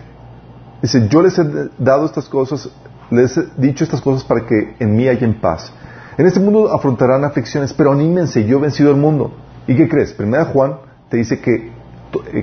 [0.82, 2.70] dice, yo les he dado estas cosas,
[3.10, 5.74] les he dicho estas cosas para que en mí haya paz.
[6.18, 9.34] En este mundo afrontarán aflicciones, pero anímense, yo he vencido el mundo.
[9.66, 10.14] ¿Y qué crees?
[10.14, 10.78] Primera Juan
[11.10, 11.72] te dice que,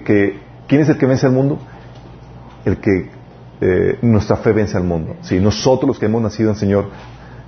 [0.05, 1.59] que ¿quién es el que vence al mundo?
[2.65, 3.11] El que
[3.67, 5.17] eh, nuestra fe vence al mundo.
[5.23, 6.91] Si nosotros los que hemos nacido en Señor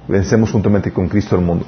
[0.08, 1.66] vencemos juntamente con Cristo al mundo.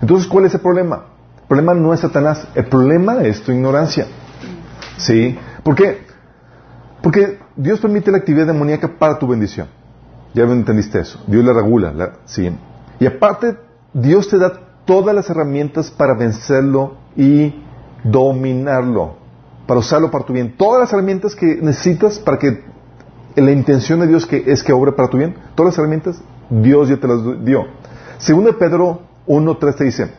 [0.00, 1.04] Entonces, ¿cuál es el problema?
[1.42, 4.08] El problema no es Satanás, el problema es tu ignorancia.
[4.96, 5.38] ¿Sí?
[5.62, 6.06] ¿Por qué?
[7.02, 9.68] Porque Dios permite la actividad demoníaca para tu bendición.
[10.34, 11.22] Ya entendiste eso.
[11.28, 12.14] Dios la regula.
[12.24, 12.50] ¿sí?
[12.98, 13.56] Y aparte,
[13.92, 14.54] Dios te da
[14.84, 17.62] todas las herramientas para vencerlo y
[18.02, 19.18] dominarlo,
[19.68, 20.56] para usarlo para tu bien.
[20.56, 22.73] Todas las herramientas que necesitas para que
[23.36, 26.20] la intención de Dios que es que obre para tu bien, todas las herramientas,
[26.50, 27.66] Dios ya te las dio.
[28.18, 30.10] Segundo de Pedro 1.3 te dice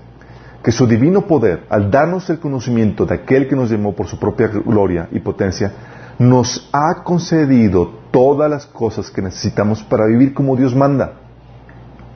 [0.64, 4.18] que su divino poder, al darnos el conocimiento de aquel que nos llamó por su
[4.18, 5.72] propia gloria y potencia,
[6.18, 11.14] nos ha concedido todas las cosas que necesitamos para vivir como Dios manda.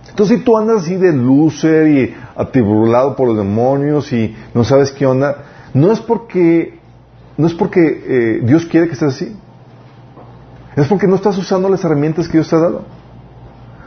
[0.09, 4.91] Entonces, si tú andas así de loser y atiburlado por los demonios y no sabes
[4.91, 6.79] qué onda, no es porque,
[7.37, 9.35] no es porque eh, Dios quiere que estés así.
[10.79, 12.83] Es porque no estás usando las herramientas que Dios te ha dado.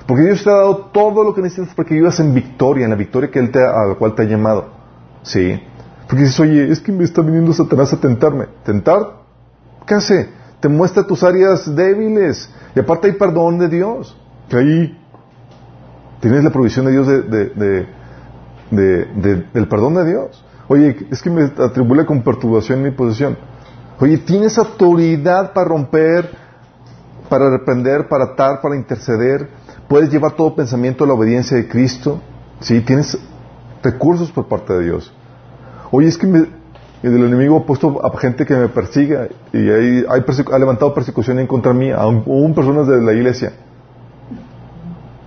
[0.07, 2.91] Porque Dios te ha dado todo lo que necesitas para que vivas en victoria, en
[2.91, 4.67] la victoria que Él te, a la cual te ha llamado.
[5.23, 5.59] ¿Sí?
[6.07, 8.47] Porque dices, oye, es que me está viniendo Satanás a tentarme.
[8.63, 9.23] ¿Tentar?
[9.87, 10.29] ¿Qué hace?
[10.61, 12.51] Te muestra tus áreas débiles.
[12.77, 14.15] Y aparte hay perdón de Dios.
[14.51, 14.99] Que ahí
[16.21, 17.87] tienes la provisión de Dios de,
[18.71, 20.45] del perdón de Dios.
[20.69, 23.39] Oye, es que me atribula con perturbación mi posición.
[23.99, 26.42] Oye, tienes autoridad para romper,
[27.33, 29.49] para reprender, para atar, para interceder.
[29.89, 32.21] Puedes llevar todo pensamiento a la obediencia de Cristo.
[32.61, 32.83] ¿Sí?
[32.83, 33.19] Tienes
[33.83, 35.11] recursos por parte de Dios.
[35.91, 40.93] Oye, es que el enemigo ha puesto a gente que me persiga y ha levantado
[40.93, 43.55] persecución en contra mí, aún personas de la iglesia.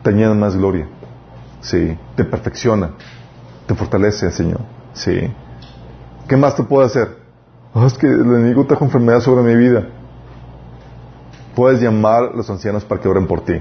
[0.03, 0.87] Te más gloria.
[1.61, 1.97] Sí.
[2.15, 2.91] Te perfecciona.
[3.65, 4.59] Te fortalece, Señor.
[4.93, 5.21] Sí.
[6.27, 7.07] ¿Qué más te puedo hacer?
[7.73, 9.87] Oh, es que el enemigo trajo enfermedad sobre mi vida.
[11.55, 13.53] Puedes llamar a los ancianos para que oren por ti.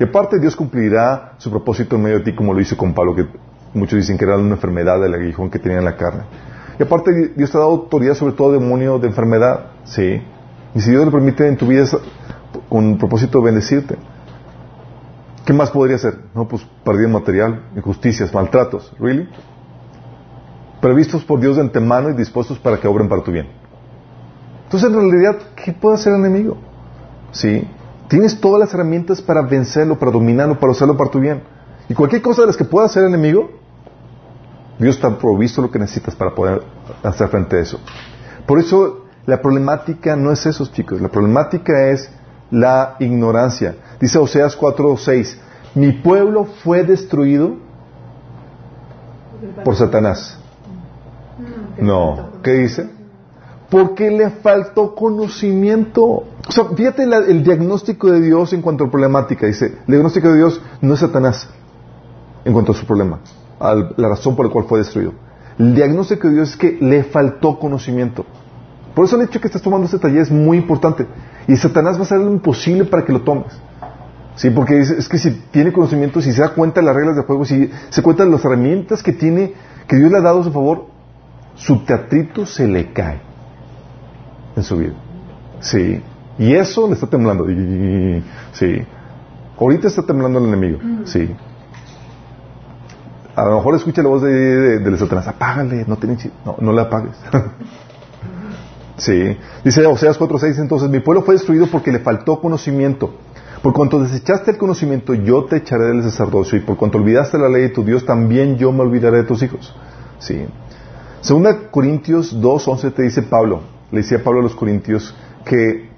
[0.00, 3.14] Y aparte Dios cumplirá su propósito en medio de ti como lo hizo con Pablo,
[3.14, 3.26] que
[3.74, 6.24] muchos dicen que era una enfermedad del aguijón que tenía en la carne.
[6.78, 9.66] Y aparte Dios te ha dado autoridad sobre todo demonio de enfermedad.
[9.84, 10.22] Sí.
[10.74, 11.84] Y si Dios lo permite en tu vida
[12.68, 13.96] con propósito de bendecirte.
[15.44, 16.18] ¿Qué más podría hacer?
[16.34, 18.92] No, pues pérdida material, injusticias, maltratos.
[18.98, 19.28] ¿Really?
[20.84, 23.48] previstos por Dios de antemano y dispuestos para que obren para tu bien.
[24.64, 26.58] Entonces, en realidad, ¿qué puede hacer el enemigo?
[27.34, 27.68] ¿Sí?
[28.08, 31.42] Tienes todas las herramientas para vencerlo, para dominarlo, para usarlo para tu bien.
[31.88, 33.50] Y cualquier cosa de las que pueda hacer el enemigo,
[34.78, 36.62] Dios te ha provisto lo que necesitas para poder
[37.02, 37.78] hacer frente a eso.
[38.46, 41.00] Por eso, la problemática no es eso, chicos.
[41.00, 42.10] La problemática es
[42.50, 43.76] la ignorancia.
[44.00, 45.36] Dice Oseas 4:6,
[45.74, 47.56] mi pueblo fue destruido
[49.64, 50.38] por Satanás.
[51.78, 52.30] No.
[52.42, 52.88] ¿Qué dice?
[53.70, 56.24] Porque le faltó conocimiento.
[56.46, 59.46] O sea, fíjate el diagnóstico de Dios en cuanto a problemática.
[59.46, 61.48] Dice, el diagnóstico de Dios no es Satanás
[62.44, 63.20] en cuanto a su problema,
[63.58, 65.14] a la razón por la cual fue destruido.
[65.58, 68.26] El diagnóstico de Dios es que le faltó conocimiento.
[68.94, 71.06] Por eso el hecho de que estás tomando este taller es muy importante.
[71.48, 73.52] Y Satanás va a hacer lo imposible para que lo tomes.
[74.36, 77.14] Sí, porque es, es, que si tiene conocimiento, si se da cuenta de las reglas
[77.16, 79.54] del juego, si se cuenta de las herramientas que tiene,
[79.86, 80.86] que Dios le ha dado a su favor,
[81.54, 83.20] su teatrito se le cae
[84.56, 84.94] en su vida.
[85.60, 86.02] Sí.
[86.38, 87.46] Y eso le está temblando.
[88.52, 88.84] Sí.
[89.58, 90.78] Ahorita está temblando el enemigo.
[91.04, 91.34] Sí.
[93.36, 95.28] A lo mejor escucha la voz de, de, Satanás.
[95.28, 97.16] Apágale, no, tiene, no, no la apagues.
[98.96, 99.36] sí.
[99.64, 103.14] Dice Oseas 4.6 entonces, mi pueblo fue destruido porque le faltó conocimiento.
[103.62, 106.58] Por cuanto desechaste el conocimiento, yo te echaré del sacerdocio.
[106.58, 109.42] Y por cuanto olvidaste la ley de tu Dios, también yo me olvidaré de tus
[109.42, 109.74] hijos.
[110.18, 110.46] Sí.
[111.22, 115.14] Segunda Corintios 2.11 te dice Pablo, le decía Pablo a los Corintios,
[115.46, 115.88] que,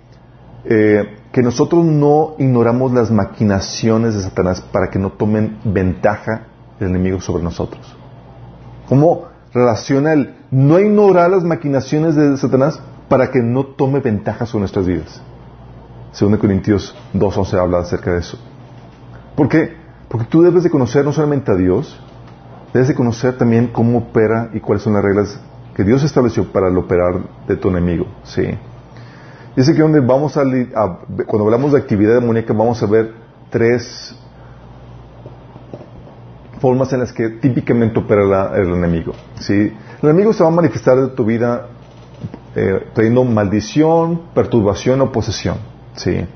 [0.69, 6.47] eh, que nosotros no ignoramos las maquinaciones de Satanás para que no tomen ventaja
[6.81, 7.95] el enemigo sobre nosotros.
[8.89, 14.63] ¿Cómo relaciona el no ignorar las maquinaciones de Satanás para que no tome ventaja sobre
[14.63, 15.23] nuestras vidas?
[16.11, 18.39] Segunda Corintios 2.11 habla acerca de eso.
[19.37, 19.77] ¿Por qué?
[20.09, 22.01] Porque tú debes de conocer no solamente a Dios,
[22.73, 25.39] debes de conocer también cómo opera y cuáles son las reglas
[25.77, 28.07] que Dios estableció para el operar de tu enemigo.
[28.25, 28.59] ¿sí?
[29.57, 30.43] Dice que donde vamos a,
[31.27, 33.15] cuando hablamos de actividad demoníaca vamos a ver
[33.49, 34.15] tres
[36.61, 39.13] formas en las que típicamente opera el enemigo.
[39.41, 39.73] ¿sí?
[40.03, 41.69] El enemigo se va a manifestar de tu vida
[42.55, 45.57] eh, trayendo maldición, perturbación o posesión.
[45.95, 46.27] ¿sí?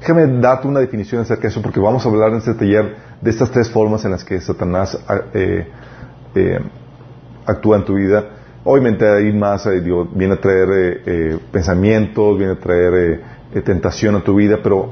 [0.00, 3.30] Déjame darte una definición acerca de eso porque vamos a hablar en este taller de
[3.30, 4.98] estas tres formas en las que Satanás
[5.32, 5.68] eh,
[6.34, 6.60] eh,
[7.46, 8.24] actúa en tu vida.
[8.64, 9.80] Obviamente ahí más eh,
[10.14, 13.22] viene a traer pensamientos, viene a traer
[13.64, 14.90] tentación a tu vida, pero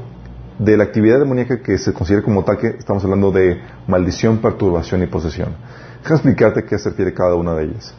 [0.58, 5.06] de la actividad demoníaca que se considera como ataque, estamos hablando de maldición, perturbación y
[5.06, 5.50] posesión.
[5.98, 7.94] Déjame explicarte qué se refiere cada una de ellas.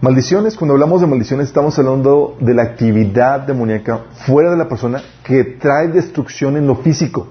[0.00, 5.02] Maldiciones, cuando hablamos de maldiciones, estamos hablando de la actividad demoníaca fuera de la persona
[5.22, 7.28] que trae destrucción en lo físico.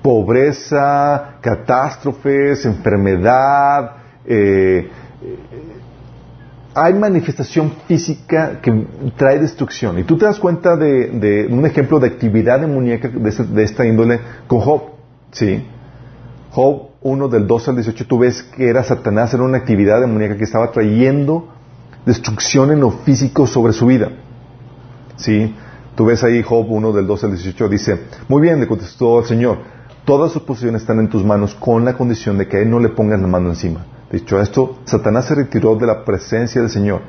[0.00, 4.03] Pobreza, catástrofes, enfermedad.
[4.26, 4.88] Eh,
[6.74, 9.98] hay manifestación física que trae destrucción.
[9.98, 14.60] Y tú te das cuenta de, un ejemplo de actividad demoníaca de, esta índole con
[14.60, 14.82] Job.
[15.30, 15.64] ¿sí?
[16.50, 20.36] Job 1 del 2 al 18 tú ves que era Satanás, era una actividad demoníaca
[20.36, 21.48] que estaba trayendo
[22.04, 24.10] destrucción en lo físico sobre su vida.
[25.16, 25.54] ¿Sí?
[25.94, 29.26] Tú ves ahí Job 1 del 2 al 18 dice, muy bien, le contestó el
[29.26, 29.58] Señor,
[30.04, 32.80] todas sus posiciones están en tus manos con la condición de que a él no
[32.80, 33.86] le pongas la mano encima.
[34.14, 37.00] Dicho esto, Satanás se retiró de la presencia del Señor.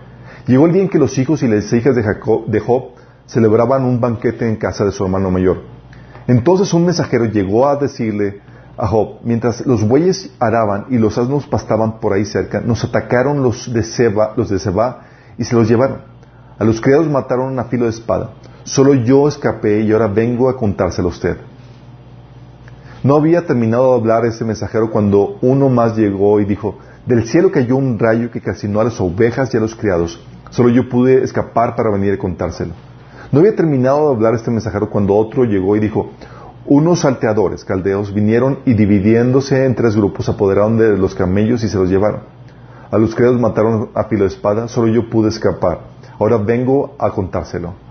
[0.48, 2.94] Llegó el día en que los hijos y las hijas de, Jacob, de Job
[3.28, 5.62] celebraban un banquete en casa de su hermano mayor.
[6.26, 8.42] Entonces un mensajero llegó a decirle
[8.76, 13.44] a Job, mientras los bueyes araban y los asnos pastaban por ahí cerca, nos atacaron
[13.44, 15.02] los de Seba, los de Seba
[15.38, 16.00] y se los llevaron.
[16.58, 18.32] A los criados mataron a filo de espada.
[18.64, 21.38] Solo yo escapé y ahora vengo a contárselo a usted.
[23.04, 27.52] No había terminado de hablar ese mensajero cuando uno más llegó y dijo, del cielo
[27.52, 30.20] cayó un rayo que calcinó a las ovejas y a los criados.
[30.50, 32.74] Solo yo pude escapar para venir a contárselo.
[33.32, 36.12] No había terminado de hablar este mensajero cuando otro llegó y dijo,
[36.66, 41.78] unos salteadores caldeos vinieron y dividiéndose en tres grupos apoderaron de los camellos y se
[41.78, 42.22] los llevaron.
[42.90, 45.82] A los criados mataron a filo de espada, solo yo pude escapar.
[46.18, 47.85] Ahora vengo a contárselo.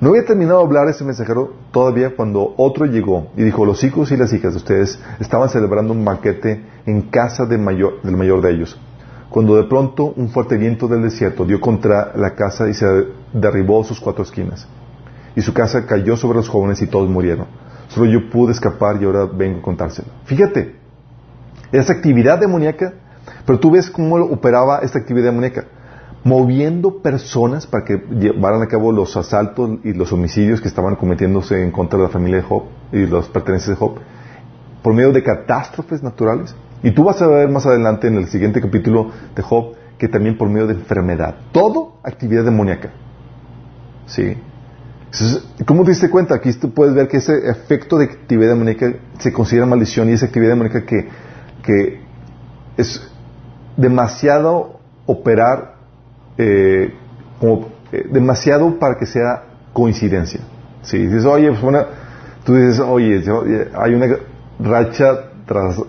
[0.00, 4.12] No había terminado de hablar ese mensajero todavía cuando otro llegó y dijo, los hijos
[4.12, 8.52] y las hijas de ustedes estaban celebrando un banquete en casa mayor, del mayor de
[8.52, 8.80] ellos.
[9.28, 12.86] Cuando de pronto un fuerte viento del desierto dio contra la casa y se
[13.32, 14.68] derribó sus cuatro esquinas.
[15.34, 17.46] Y su casa cayó sobre los jóvenes y todos murieron.
[17.88, 20.08] Solo yo pude escapar y ahora vengo a contárselo.
[20.26, 20.76] Fíjate,
[21.72, 22.94] esa actividad demoníaca,
[23.44, 25.64] pero tú ves cómo operaba esta actividad demoníaca
[26.28, 31.62] moviendo personas para que llevaran a cabo los asaltos y los homicidios que estaban cometiéndose
[31.62, 33.98] en contra de la familia de Job y los pertenecientes de Job,
[34.82, 36.54] por medio de catástrofes naturales.
[36.82, 40.36] Y tú vas a ver más adelante en el siguiente capítulo de Job que también
[40.36, 41.34] por medio de enfermedad.
[41.50, 42.90] Todo actividad demoníaca.
[44.06, 44.36] ¿Sí?
[45.66, 46.34] ¿Cómo te diste cuenta?
[46.34, 50.26] Aquí tú puedes ver que ese efecto de actividad demoníaca se considera maldición y esa
[50.26, 51.08] actividad demoníaca que,
[51.62, 52.00] que
[52.76, 53.10] es
[53.76, 55.77] demasiado operar
[56.38, 56.94] eh,
[57.40, 60.40] como eh, demasiado para que sea coincidencia.
[60.82, 61.86] Si dices, oye, pues una,
[62.44, 63.22] tú dices, oye,
[63.74, 64.06] hay una
[64.60, 65.80] racha tras,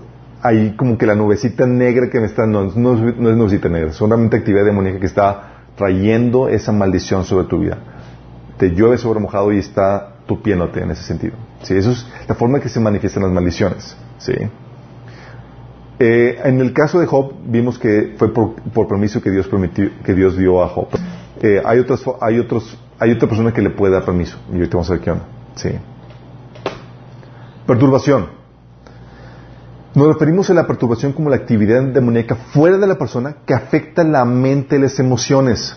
[0.42, 3.96] hay como que la nubecita negra que me está, no, no, es nubecita negra, es
[3.96, 5.44] solamente actividad demoníaca que está
[5.76, 7.78] trayendo esa maldición sobre tu vida.
[8.58, 11.34] Te llueve sobre mojado y está tupiéndote en ese sentido.
[11.62, 11.76] ¿sí?
[11.76, 13.96] Eso es la forma en que se manifiestan las maldiciones.
[14.18, 14.34] ¿sí?
[16.02, 20.14] Eh, en el caso de Job vimos que fue por, permiso que Dios permitió, que
[20.14, 20.88] Dios dio a Job.
[21.42, 24.78] Eh, hay otras, hay otros, hay otra persona que le puede dar permiso y ahorita
[24.78, 25.26] vamos a ver qué onda.
[25.56, 25.70] Sí.
[27.68, 28.28] Perturbación.
[29.94, 34.04] Nos referimos a la perturbación como la actividad demoníaca fuera de la persona que afecta
[34.04, 35.76] la mente y las emociones.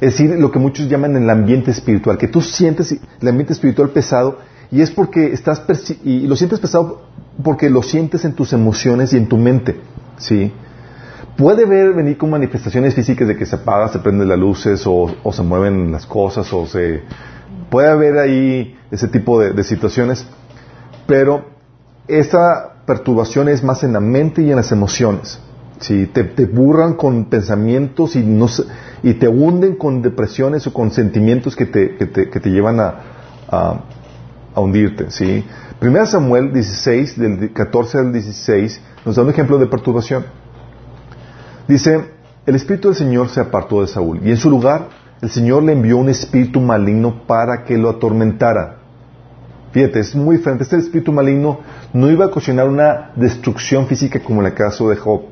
[0.00, 3.88] Es decir, lo que muchos llaman el ambiente espiritual, que tú sientes el ambiente espiritual
[3.90, 4.38] pesado
[4.70, 5.62] y es porque estás
[6.04, 7.02] y lo sientes pesado
[7.42, 9.76] porque lo sientes en tus emociones y en tu mente,
[10.18, 10.52] ¿sí?
[11.36, 15.08] Puede ver, venir con manifestaciones físicas de que se apaga, se prenden las luces o,
[15.32, 17.02] se mueven las cosas o se...
[17.70, 20.26] Puede haber ahí ese tipo de, situaciones,
[21.08, 21.46] pero
[22.06, 25.40] esa perturbación es más en la mente y en las emociones.
[25.80, 26.06] ¿sí?
[26.06, 28.46] Te, burran con pensamientos y, no,
[29.02, 32.94] y te hunden con depresiones o con sentimientos que te, que te, llevan a,
[33.48, 33.80] a
[34.60, 35.10] hundirte.
[35.10, 35.44] ¿sí?
[35.78, 40.24] Primera Samuel 16, del 14 al 16, nos da un ejemplo de perturbación.
[41.68, 42.10] Dice,
[42.46, 44.88] el Espíritu del Señor se apartó de Saúl y en su lugar
[45.22, 48.76] el Señor le envió un espíritu maligno para que lo atormentara.
[49.72, 50.64] Fíjate, es muy diferente.
[50.64, 51.60] Este espíritu maligno
[51.92, 55.22] no iba a ocasionar una destrucción física como en el caso de Job.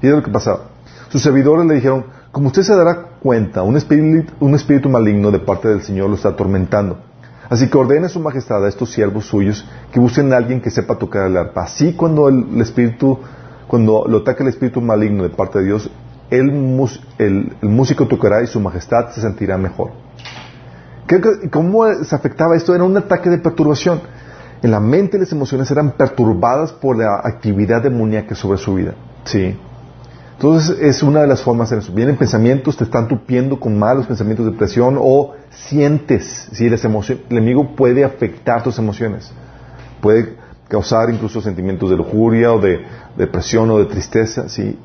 [0.00, 0.70] Fíjate lo que pasaba.
[1.08, 5.38] Sus servidores le dijeron, como usted se dará cuenta, un espíritu, un espíritu maligno de
[5.38, 6.98] parte del Señor lo está atormentando.
[7.50, 10.96] Así que ordene su majestad a estos siervos suyos que busquen a alguien que sepa
[10.96, 11.64] tocar el arpa.
[11.64, 13.18] Así cuando el, espíritu,
[13.66, 15.90] cuando lo ataque el espíritu maligno de parte de Dios,
[16.30, 19.90] el, músico tocará y su majestad se sentirá mejor.
[21.50, 22.72] ¿Cómo se afectaba esto?
[22.72, 24.00] Era un ataque de perturbación.
[24.62, 28.94] En la mente las emociones eran perturbadas por la actividad demoníaca sobre su vida.
[29.24, 29.58] Sí.
[30.40, 31.92] Entonces es una de las formas de eso.
[31.92, 37.76] Vienen pensamientos, te están tupiendo con malos pensamientos de depresión o sientes, si el enemigo
[37.76, 39.30] puede afectar tus emociones.
[40.00, 42.86] Puede causar incluso sentimientos de lujuria o de
[43.18, 44.78] depresión o de tristeza, ¿sí?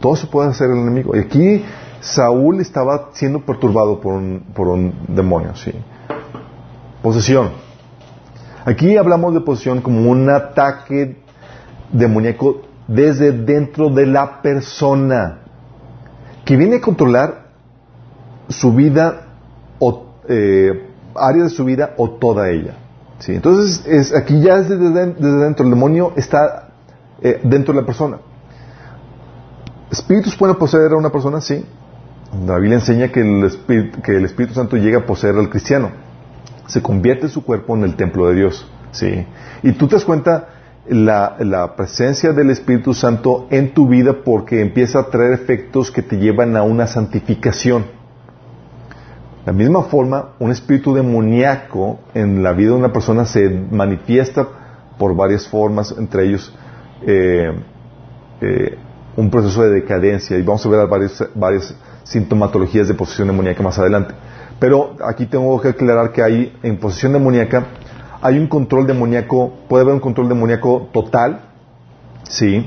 [0.00, 1.14] Todo eso puede hacer el enemigo.
[1.14, 1.62] Y aquí
[2.00, 5.72] Saúl estaba siendo perturbado por un, por un demonio, ¿sí?
[7.02, 7.50] Posesión.
[8.64, 11.18] Aquí hablamos de posesión como un ataque
[11.92, 15.38] demoníaco desde dentro de la persona,
[16.44, 17.46] que viene a controlar
[18.48, 19.26] su vida
[19.78, 22.76] o eh, área de su vida o toda ella.
[23.18, 23.34] ¿sí?
[23.34, 26.68] Entonces, es, aquí ya es desde, dentro, el demonio está
[27.20, 28.18] eh, dentro de la persona.
[29.90, 31.40] ¿Espíritus pueden poseer a una persona?
[31.40, 31.64] Sí.
[32.46, 35.90] La Biblia enseña que el, Espíritu, que el Espíritu Santo llega a poseer al cristiano.
[36.66, 38.68] Se convierte su cuerpo en el templo de Dios.
[38.92, 39.26] ¿sí?
[39.62, 40.48] Y tú te das cuenta
[40.88, 46.16] la, presencia del Espíritu Santo en tu vida porque empieza a traer efectos que te
[46.16, 47.86] llevan a una santificación.
[49.44, 54.48] la misma forma, un espíritu demoníaco en la vida de una persona se manifiesta
[54.98, 56.52] por varias formas, entre ellos
[57.06, 57.52] eh,
[58.40, 58.78] eh,
[59.16, 60.88] un proceso de decadencia, y vamos a ver
[61.34, 64.14] varias sintomatologías de posesión demoníaca más adelante.
[64.58, 67.66] Pero aquí tengo que aclarar que hay, en posesión demoníaca,
[68.20, 71.40] hay un control demoníaco, puede haber un control demoníaco total,
[72.24, 72.66] ¿sí?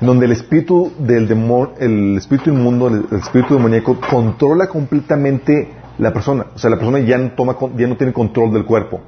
[0.00, 6.46] donde el espíritu del demonio, el espíritu inmundo, el, espíritu demoníaco controla completamente la persona.
[6.54, 9.00] O sea, la persona ya no, toma, ya no tiene control del cuerpo,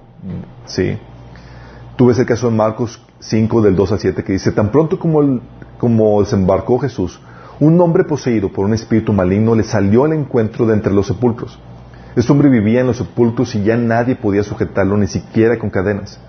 [0.67, 0.97] ¿sí?
[1.97, 4.99] Tú ves el caso de Marcos 5, del 2 al 7, que dice, tan pronto
[4.99, 5.41] como,
[5.79, 7.21] como desembarcó Jesús,
[7.61, 11.59] un hombre poseído por un espíritu maligno le salió al encuentro de entre los sepulcros.
[12.17, 16.21] Este hombre vivía en los sepulcros y ya nadie podía sujetarlo ni siquiera con cadenas.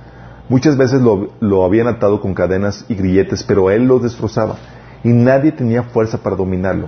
[0.50, 4.58] Muchas veces lo, habían atado con cadenas y grilletes, pero él lo destrozaba
[5.04, 6.88] y nadie tenía fuerza para dominarlo.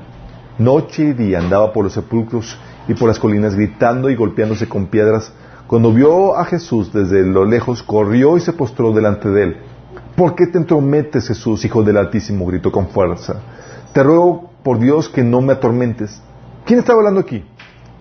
[0.58, 4.88] Noche y día andaba por los sepulcros y por las colinas gritando y golpeándose con
[4.88, 5.32] piedras.
[5.68, 9.58] Cuando vio a Jesús desde lo lejos, corrió y se postró delante de él.
[10.16, 12.48] ¿Por qué te entrometes, Jesús, hijo del Altísimo?
[12.48, 13.42] gritó con fuerza.
[13.94, 16.20] Te ruego por Dios que no me atormentes.
[16.66, 17.46] ¿Quién estaba hablando aquí?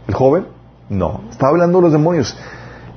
[0.09, 0.55] ¿El joven?
[0.89, 2.37] No, estaba hablando de los demonios.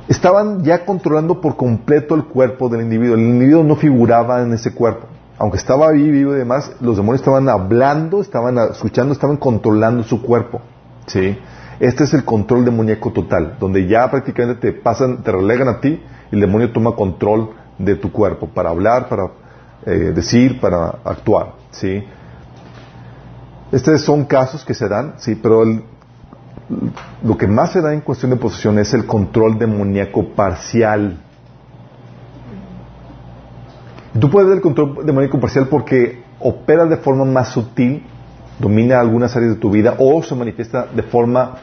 [0.07, 3.15] Estaban ya controlando por completo el cuerpo del individuo.
[3.15, 5.07] El individuo no figuraba en ese cuerpo.
[5.37, 10.21] Aunque estaba ahí vivo y demás, los demonios estaban hablando, estaban escuchando, estaban controlando su
[10.21, 10.61] cuerpo.
[11.07, 11.37] ¿Sí?
[11.79, 16.03] Este es el control demoníaco total, donde ya prácticamente te pasan, te relegan a ti
[16.31, 19.29] y el demonio toma control de tu cuerpo para hablar, para
[19.85, 21.53] eh, decir, para actuar.
[21.71, 22.03] ¿Sí?
[23.71, 25.83] Estos son casos que se dan, sí, pero el,
[27.23, 31.17] lo que más se da en cuestión de posesión es el control demoníaco parcial.
[34.19, 38.03] Tú puedes ver el control demoníaco parcial porque opera de forma más sutil,
[38.59, 41.55] domina algunas áreas de tu vida o se manifiesta de forma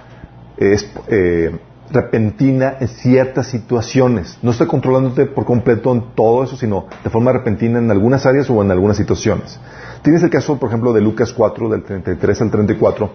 [0.57, 1.57] eh,
[1.91, 4.39] repentina en ciertas situaciones.
[4.43, 8.51] No está controlándote por completo en todo eso, sino de forma repentina en algunas áreas
[8.51, 9.61] o en algunas situaciones.
[10.03, 13.11] Tienes el caso, por ejemplo, de Lucas 4, del 33 al 34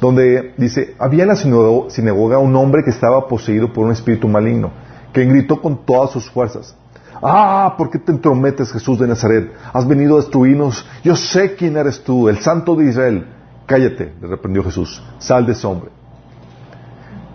[0.00, 4.70] donde dice, había en la sinagoga un hombre que estaba poseído por un espíritu maligno,
[5.12, 6.76] que gritó con todas sus fuerzas,
[7.22, 9.52] Ah, ¿por qué te entrometes, Jesús de Nazaret?
[9.72, 10.86] Has venido a destruirnos.
[11.02, 13.26] Yo sé quién eres tú, el santo de Israel.
[13.66, 15.02] Cállate, le reprendió Jesús.
[15.18, 15.90] Sal de ese hombre.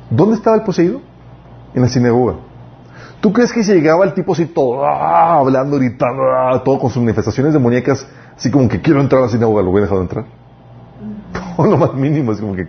[0.09, 1.01] ¿Dónde estaba el poseído?
[1.73, 2.35] En la sinagoga.
[3.19, 6.89] ¿Tú crees que si llegaba el tipo así todo, ah, hablando, gritando, ah, todo con
[6.89, 8.05] sus manifestaciones demoníacas,
[8.35, 10.25] así como que quiero entrar a la sinagoga, lo voy a dejar entrar?
[11.57, 12.67] o lo más mínimo, es como que,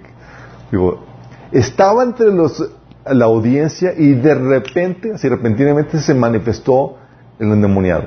[0.70, 1.04] digo,
[1.52, 2.64] estaba entre los,
[3.06, 6.96] la audiencia y de repente, así repentinamente se manifestó
[7.38, 8.04] el endemoniado.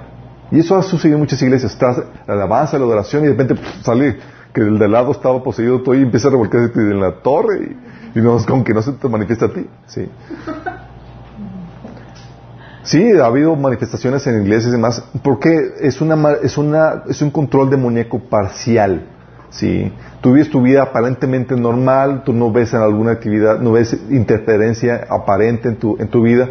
[0.51, 1.73] Y eso ha sucedido en muchas iglesias.
[1.73, 4.17] Está la alabanza, la adoración y de repente sale
[4.53, 7.75] que el de lado estaba poseído todo y empieza a revolcarse en la torre
[8.15, 9.67] y, no, como que no se te manifiesta a ti.
[9.87, 10.09] Sí.
[12.83, 17.31] Sí, ha habido manifestaciones en iglesias y demás, porque es, una, es, una, es un
[17.31, 19.05] control demoníaco parcial.
[19.49, 19.91] ¿Sí?
[20.21, 25.07] Tú vives tu vida aparentemente normal, tú no ves en alguna actividad, no ves interferencia
[25.09, 26.49] aparente en tu, en tu vida.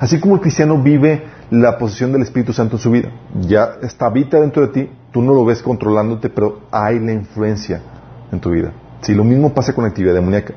[0.00, 3.10] Así como el cristiano vive la posición del Espíritu Santo en su vida.
[3.40, 7.80] Ya está habita dentro de ti, tú no lo ves controlándote, pero hay la influencia
[8.32, 8.72] en tu vida.
[9.02, 10.54] Sí, lo mismo pasa con la actividad demoníaca.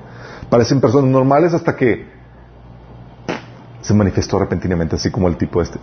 [0.50, 2.06] Parecen personas normales hasta que
[3.82, 5.78] se manifestó repentinamente, así como el tipo este.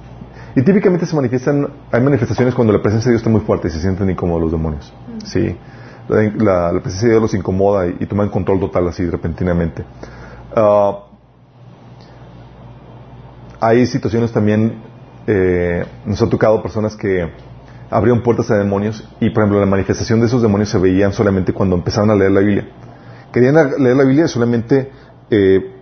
[0.56, 3.70] Y típicamente se manifiestan, hay manifestaciones cuando la presencia de Dios está muy fuerte y
[3.70, 4.92] se sienten incómodos los demonios.
[5.24, 5.56] Sí
[6.08, 9.84] la, presencia de Dios los incomoda y, toman control total así repentinamente.
[10.54, 11.04] Ah,
[13.60, 14.82] hay situaciones también,
[15.26, 17.30] eh, nos ha tocado personas que
[17.90, 21.52] abrieron puertas a demonios y, por ejemplo, la manifestación de esos demonios se veían solamente
[21.52, 22.68] cuando empezaron a leer la Biblia.
[23.32, 24.90] Querían leer la Biblia solamente,
[25.30, 25.76] eh,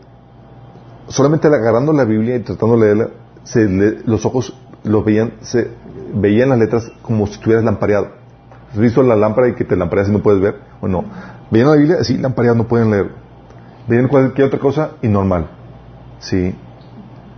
[1.09, 3.09] solamente agarrando la Biblia y tratando de leerla,
[3.43, 3.67] se
[4.07, 5.69] los ojos los veían, se
[6.15, 8.22] veían las letras como si estuvieras lampareado.
[8.73, 10.57] ¿Has visto la lámpara y que te lampareas y no puedes ver?
[10.81, 11.05] ¿O no?
[11.51, 13.11] Veían la Biblia, sí, lampareadas no pueden leer.
[13.87, 15.47] Veían cualquier otra cosa y normal.
[16.21, 16.55] Sí.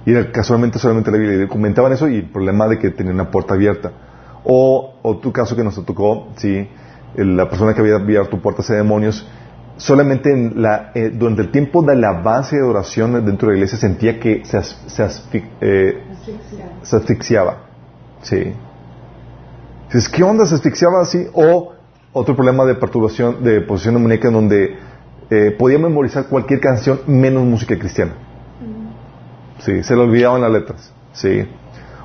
[0.07, 1.45] Y era casualmente solamente la Biblia.
[1.45, 3.91] Y comentaban eso y el problema de que tenían una puerta abierta.
[4.45, 6.69] O, o tu caso que nos tocó, sí,
[7.17, 9.27] la persona que había abierto tu puerta hacia demonios,
[9.77, 13.79] solamente en la, eh, durante el tiempo de alabanza y adoración dentro de la iglesia
[13.79, 16.03] sentía que se, se, eh,
[16.83, 17.57] se asfixiaba.
[18.23, 18.53] Sí.
[19.95, 20.45] Dices, ¿qué onda?
[20.45, 21.25] ¿Se asfixiaba así?
[21.35, 21.73] O
[22.13, 24.77] otro problema de perturbación, de posición demoníaca en donde
[25.31, 28.11] eh, podía memorizar cualquier canción menos música cristiana.
[29.61, 30.93] Sí, se le olvidaban las letras.
[31.13, 31.47] Sí.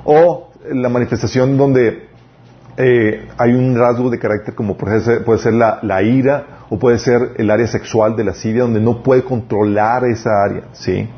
[0.03, 2.09] O la manifestación donde
[2.77, 6.77] eh, hay un rasgo de carácter como puede ser, puede ser la, la, ira o
[6.77, 11.09] puede ser el área sexual de la Siria donde no puede controlar esa área, ¿sí?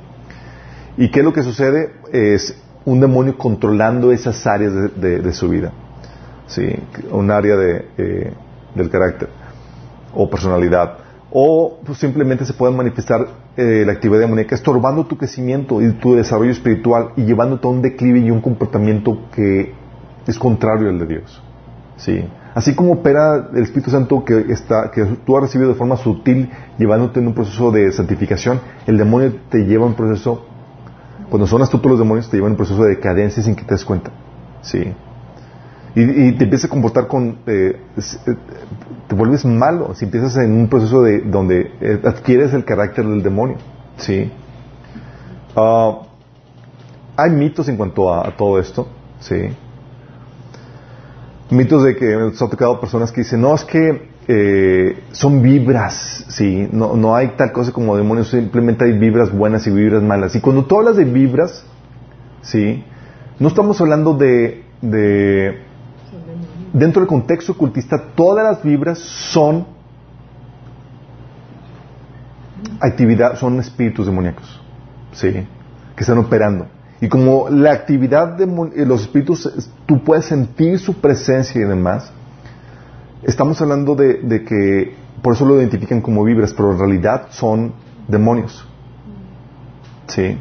[0.95, 1.91] ¿Y qué es lo que sucede?
[2.13, 2.55] Es
[2.85, 5.73] un demonio controlando esas áreas de, de, de su vida,
[6.51, 6.75] ¿sí?
[7.11, 8.33] Un área de, eh,
[8.75, 9.29] del carácter
[10.13, 10.97] o personalidad.
[11.31, 13.25] O pues, simplemente se puede manifestar
[13.55, 17.81] eh, la actividad demoníaca estorbando tu crecimiento y tu desarrollo espiritual y llevándote a un
[17.81, 19.73] declive y un comportamiento que
[20.27, 21.41] es contrario al de Dios.
[21.95, 22.25] ¿sí?
[22.53, 26.49] Así como opera el Espíritu Santo que, está, que tú has recibido de forma sutil,
[26.77, 30.45] llevándote en un proceso de santificación, el demonio te lleva a un proceso,
[31.29, 33.73] cuando son astutos los demonios, te llevan a un proceso de decadencia sin que te
[33.73, 34.11] des cuenta.
[34.61, 34.93] ¿sí?
[35.95, 37.39] Y, y te empiezas a comportar con...
[37.47, 37.79] Eh,
[39.07, 43.21] te vuelves malo si empiezas en un proceso de donde eh, adquieres el carácter del
[43.21, 43.57] demonio.
[43.97, 44.31] ¿sí?
[45.53, 46.05] Uh,
[47.17, 48.87] hay mitos en cuanto a, todo esto.
[49.19, 49.35] ¿sí?
[51.49, 56.23] mitos de que nos ha tocado personas que dicen, no, es que eh, son vibras,
[56.29, 60.33] sí, no, no hay tal cosa como demonios, simplemente hay vibras buenas y vibras malas.
[60.35, 61.65] Y cuando tú hablas de vibras,
[62.41, 62.85] sí,
[63.39, 64.63] no estamos hablando de
[66.73, 69.65] dentro del contexto ocultista, todas las vibras son
[72.79, 74.61] actividad, son espíritus demoníacos,
[75.13, 76.67] sí, que están operando.
[77.01, 79.51] Y como la actividad de los espíritus,
[79.87, 82.11] tú puedes sentir su presencia y demás,
[83.23, 87.73] estamos hablando de, que, por eso lo identifican como vibras, pero en realidad son
[88.07, 88.67] demonios.
[90.07, 90.37] ¿Sí?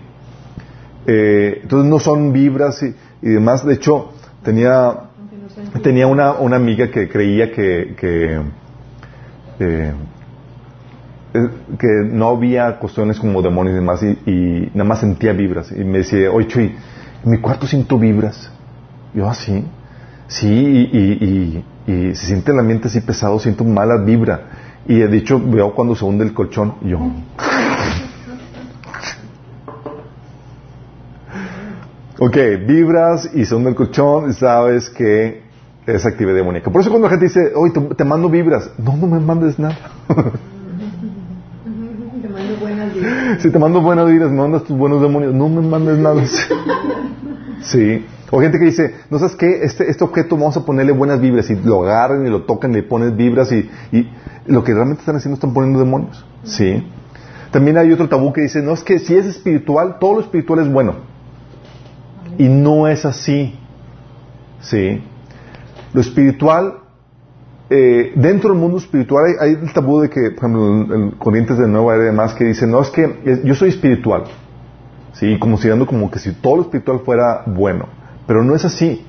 [1.07, 3.65] Eh, entonces no son vibras y, demás.
[3.65, 4.13] De hecho,
[4.43, 5.10] tenía,
[5.83, 8.41] tenía una, una amiga que creía que, que
[9.61, 9.93] eh,
[11.33, 15.71] que no había cuestiones como demonios y demás, y, y, nada más sentía vibras.
[15.71, 16.75] Y me decía, oye, Chuy,
[17.25, 18.51] en mi cuarto siento vibras.
[19.15, 24.41] yo, así, ¿Ah, sí, y, y, se siente el ambiente así pesado, siento mala vibra.
[24.87, 26.99] Y he dicho, veo cuando se hunde el colchón, y yo.
[32.21, 35.43] Ok, vibras y se hunde el colchón, sabes que
[35.87, 36.71] es actividad demoníaca.
[36.71, 39.59] Por eso cuando la gente dice, oye, te, te mando vibras, no, no me mandes
[39.59, 39.77] nada.
[43.39, 46.23] Si te mando buenas vidas, me mandas tus buenos demonios, no me mandes nada.
[47.63, 48.05] Sí.
[48.31, 51.49] O gente que dice, no sabes qué, este, este objeto vamos a ponerle buenas vibras
[51.51, 54.11] y lo agarran y lo tocan y le pones vibras y, y
[54.47, 56.25] lo que realmente están haciendo están poniendo demonios.
[56.45, 56.87] Sí.
[57.51, 60.61] También hay otro tabú que dice, no es que si es espiritual, todo lo espiritual
[60.61, 61.10] es bueno.
[62.41, 63.55] Y no es así.
[64.63, 65.03] Sí.
[65.93, 66.79] Lo espiritual
[67.69, 71.59] eh, dentro del mundo espiritual hay, hay, el tabú de que, por ejemplo, en, corrientes
[71.59, 74.25] de nueva era y demás que dicen, no, es que yo soy espiritual.
[75.13, 77.89] Sí, como si dando como que si todo lo espiritual fuera bueno.
[78.27, 79.05] Pero no es así.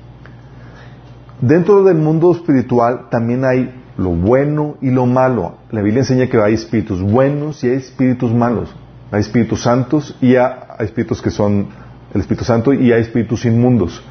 [1.40, 5.54] Dentro del mundo espiritual también hay lo bueno y lo malo.
[5.70, 8.76] La Biblia enseña que hay espíritus buenos y hay espíritus malos.
[9.10, 11.68] Hay espíritus santos y hay espíritus que son
[12.14, 14.02] el Espíritu Santo y hay espíritus inmundos.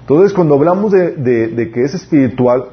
[0.00, 2.64] Entonces, cuando hablamos de, que es espiritual,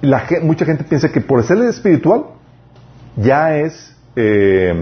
[0.00, 2.24] la, mucha gente piensa que por ser espiritual
[3.16, 4.74] ya es eh,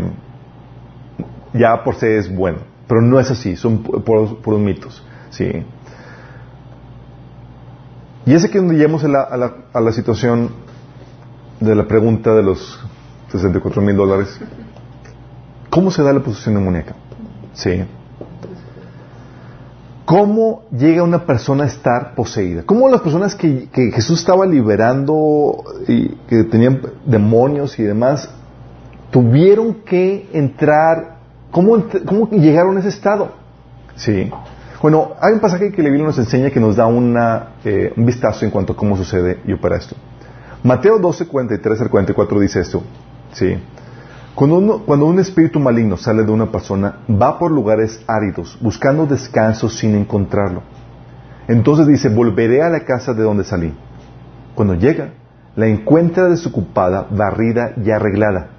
[1.52, 2.58] ya por ser es bueno
[2.88, 5.64] pero no es así son puros, mitos sí
[8.26, 10.50] y es aquí donde llegamos a la, situación
[11.60, 12.80] de la pregunta de los
[13.30, 14.40] 64 mil dólares
[15.68, 16.94] ¿cómo se da la posesión demoníaca?
[17.52, 17.84] sí
[20.04, 22.64] ¿Cómo llega una persona a estar poseída?
[22.66, 28.28] ¿Cómo las personas que, Jesús estaba liberando y que tenían demonios y demás
[29.12, 31.18] tuvieron que entrar?
[31.52, 33.30] ¿Cómo, cómo llegaron a ese estado?
[33.94, 34.28] Sí.
[34.82, 36.88] Bueno, hay un pasaje que la Biblia nos enseña que nos da
[37.64, 39.94] eh, un vistazo en cuanto a cómo sucede y opera esto.
[40.64, 42.82] Mateo 12, 43 al 44 dice esto.
[43.32, 43.56] Sí.
[44.34, 49.94] Cuando, un espíritu maligno sale de una persona, va por lugares áridos, buscando descanso sin
[49.94, 50.62] encontrarlo.
[51.48, 53.74] Entonces dice, volveré a la casa de donde salí.
[54.54, 55.10] Cuando llega,
[55.56, 58.50] la encuentra desocupada, barrida y arreglada.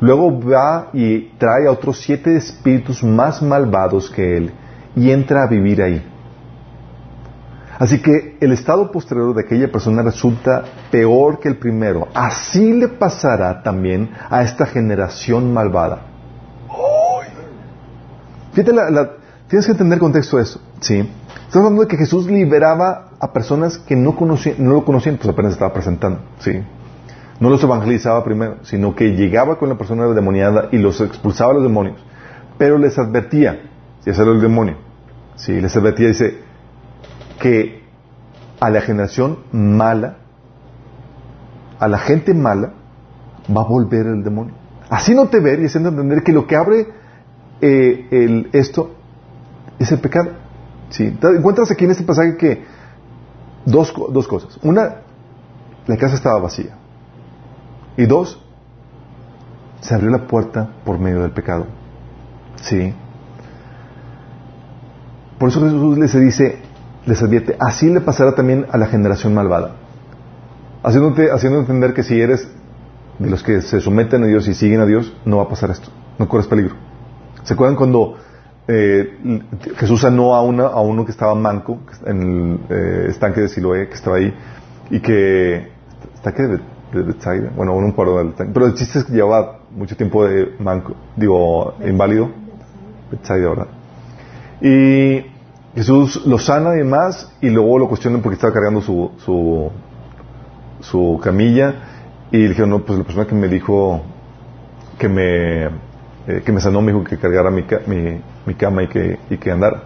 [0.00, 4.52] Luego va y trae a otros siete espíritus más malvados que él
[4.96, 6.11] y entra a vivir ahí.
[7.82, 10.62] Así que el estado posterior de aquella persona resulta
[10.92, 12.06] peor que el primero.
[12.14, 16.02] Así le pasará también a esta generación malvada.
[18.52, 19.10] Fíjate, la, la,
[19.48, 20.60] tienes que entender el contexto de eso.
[20.78, 21.00] ¿sí?
[21.48, 25.30] Estamos hablando de que Jesús liberaba a personas que no, conocían, no lo conocían, pues
[25.30, 26.20] apenas estaba presentando.
[26.38, 26.62] ¿sí?
[27.40, 31.54] No los evangelizaba primero, sino que llegaba con la persona demoniada y los expulsaba a
[31.54, 31.96] los demonios.
[32.58, 33.60] Pero les advertía,
[34.06, 34.76] ese era el demonio,
[35.34, 35.60] ¿sí?
[35.60, 36.51] les advertía, dice,
[37.42, 37.82] que
[38.60, 40.18] a la generación mala,
[41.80, 42.74] a la gente mala,
[43.54, 44.54] va a volver el demonio.
[44.88, 46.86] Así no te ver y haciendo entender que lo que abre
[47.60, 48.92] eh, el, esto
[49.80, 50.30] es el pecado.
[50.90, 51.18] ¿sí?
[51.20, 52.64] Encuentras aquí en este pasaje que
[53.66, 54.60] dos, dos cosas.
[54.62, 54.98] Una,
[55.88, 56.76] la casa estaba vacía.
[57.96, 58.40] Y dos,
[59.80, 61.66] se abrió la puerta por medio del pecado.
[62.62, 62.94] ¿Sí?
[65.40, 66.62] Por eso Jesús les dice,
[67.06, 69.72] les advierte, así le pasará también a la generación malvada.
[70.82, 72.48] Haciéndote, haciendo entender que si eres
[73.18, 75.70] de los que se someten a Dios y siguen a Dios, no va a pasar
[75.70, 75.90] esto.
[76.18, 76.74] No corres peligro.
[77.44, 78.16] ¿Se acuerdan cuando
[78.68, 79.18] eh,
[79.76, 83.88] Jesús sanó a, una, a uno que estaba manco en el eh, estanque de Siloé,
[83.88, 84.34] que estaba ahí,
[84.90, 85.70] y que...
[86.14, 90.24] ¿Estanque de, de Bueno, un paro del Pero el chiste es que llevaba mucho tiempo
[90.26, 92.30] de manco, digo, inválido.
[93.10, 93.66] Bethsaida, ¿verdad?
[94.60, 95.31] Y
[95.74, 99.70] Jesús lo sana y demás, y luego lo cuestionan porque estaba cargando su, su,
[100.80, 101.74] su camilla,
[102.30, 104.02] y le dijeron, no, pues la persona que me dijo
[104.98, 107.64] que me, eh, que me sanó me dijo que cargara mi,
[108.46, 109.82] mi, cama y que, y que andara.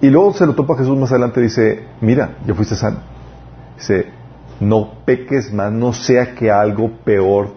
[0.00, 2.98] Y luego se lo topa Jesús más adelante y dice, mira, ya fuiste sano.
[3.76, 4.06] Dice,
[4.60, 7.50] no peques más, no sea que algo peor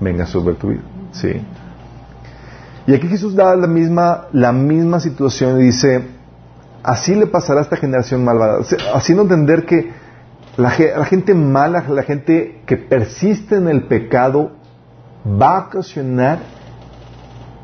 [0.00, 0.82] venga sobre tu vida.
[1.12, 1.40] ¿Sí?
[2.86, 6.04] Y aquí Jesús da la misma, la misma situación y dice,
[6.82, 8.60] así le pasará a esta generación malvada,
[8.94, 9.90] haciendo entender que
[10.56, 14.52] la, gente mala, la gente que persiste en el pecado,
[15.26, 16.40] va a ocasionar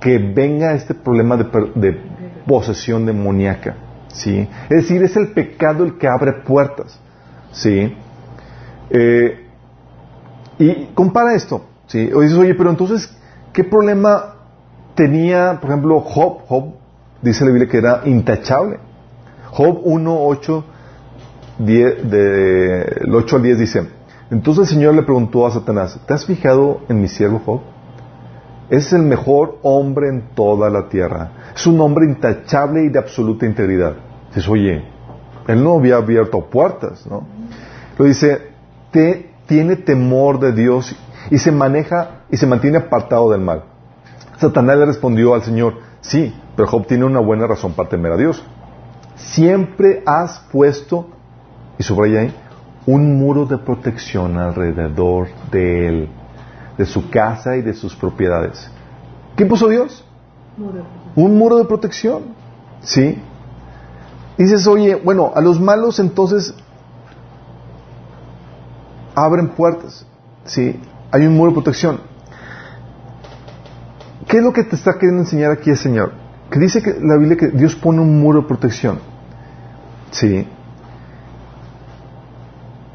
[0.00, 2.00] que venga este problema de,
[2.46, 3.74] posesión demoníaca.
[4.08, 4.48] ¿sí?
[4.70, 6.98] Es decir, es el pecado el que abre puertas.
[7.52, 7.94] ¿sí?
[8.90, 9.46] Eh,
[10.58, 11.66] y compara esto.
[11.88, 12.10] ¿sí?
[12.14, 13.14] O dices, oye, pero entonces,
[13.52, 14.36] ¿qué problema
[14.94, 16.38] tenía, por ejemplo, Job?
[16.46, 16.74] Job
[17.20, 18.78] dice la Biblia que era intachable.
[19.50, 20.64] Job 1, 8,
[21.58, 23.88] 10, del 8 al 10 dice,
[24.30, 27.60] entonces el Señor le preguntó a Satanás, ¿te has fijado en mi siervo Job?
[28.68, 31.30] Es el mejor hombre en toda la tierra.
[31.54, 33.94] Es un hombre intachable y de absoluta integridad.
[34.28, 34.84] Dices, oye,
[35.46, 37.26] él no había abierto puertas, ¿no?
[37.96, 38.50] Lo dice,
[39.46, 40.94] tiene temor de Dios
[41.30, 43.64] y se maneja y se mantiene apartado del mal.
[44.36, 48.16] Satanás le respondió al Señor, sí, pero Job tiene una buena razón para temer a
[48.18, 48.44] Dios
[49.18, 51.08] siempre has puesto,
[51.78, 52.34] y subraya ahí,
[52.86, 56.08] un muro de protección alrededor de él,
[56.76, 58.70] de su casa y de sus propiedades.
[59.36, 60.04] ¿Qué puso Dios?
[61.14, 62.22] un muro de protección.
[62.80, 63.20] ¿Sí?
[64.36, 66.54] dices, oye, bueno, a los malos entonces
[69.14, 70.06] abren puertas.
[70.44, 70.80] ¿Sí?
[71.10, 72.00] Hay un muro de protección.
[74.28, 76.12] ¿Qué es lo que te está queriendo enseñar aquí el Señor?
[76.50, 79.00] Que dice que la Biblia que Dios pone un muro de protección.
[80.10, 80.46] Sí.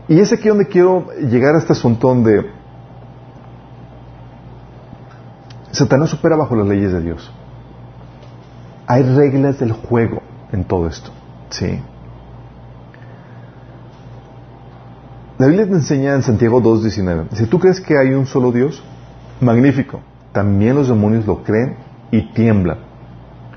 [0.08, 2.52] Y es aquí donde quiero llegar a este asunto donde
[5.72, 7.32] Satanás opera bajo las leyes de Dios.
[8.86, 11.12] Hay reglas del juego en todo esto.
[11.50, 11.82] Sí.
[15.38, 17.30] La Biblia te enseña en Santiago 2.19.
[17.34, 18.84] Si tú crees que hay un solo Dios,
[19.42, 20.00] magnífico.
[20.32, 21.78] También los demonios lo creen
[22.12, 22.93] y tiemblan.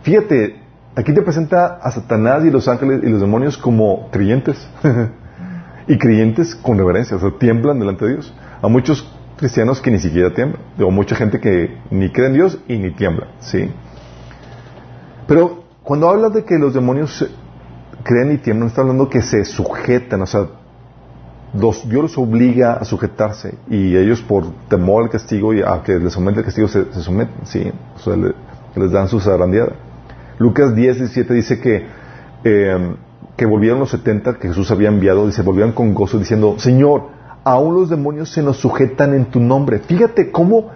[0.07, 4.67] Fíjate, Aquí te presenta a Satanás y los ángeles y los demonios como creyentes.
[5.87, 8.35] y creyentes con reverencia, o sea, tiemblan delante de Dios.
[8.63, 10.63] A muchos cristianos que ni siquiera tiemblan.
[10.81, 13.27] O mucha gente que ni cree en Dios y ni tiembla.
[13.41, 13.71] ¿sí?
[15.29, 17.29] Pero cuando habla de que los demonios
[18.03, 20.47] creen y tiemblan, está hablando que se sujetan, o sea,
[21.53, 26.15] Dios los obliga a sujetarse y ellos por temor al castigo y a que les
[26.15, 27.71] someten el castigo se, someten, ¿sí?
[27.97, 29.73] O sea, les dan su zarandeada.
[30.39, 31.87] Lucas 10, 17 dice que,
[32.45, 32.97] eh,
[33.37, 37.09] que volvieron los 70 que Jesús había enviado, dice, volvieron con gozo diciendo, Señor,
[37.45, 39.79] aún los demonios se nos sujetan en tu nombre.
[39.79, 40.71] Fíjate cómo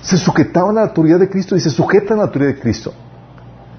[0.00, 2.92] se sujetaban a la autoridad de Cristo y se sujetan a la autoridad de Cristo.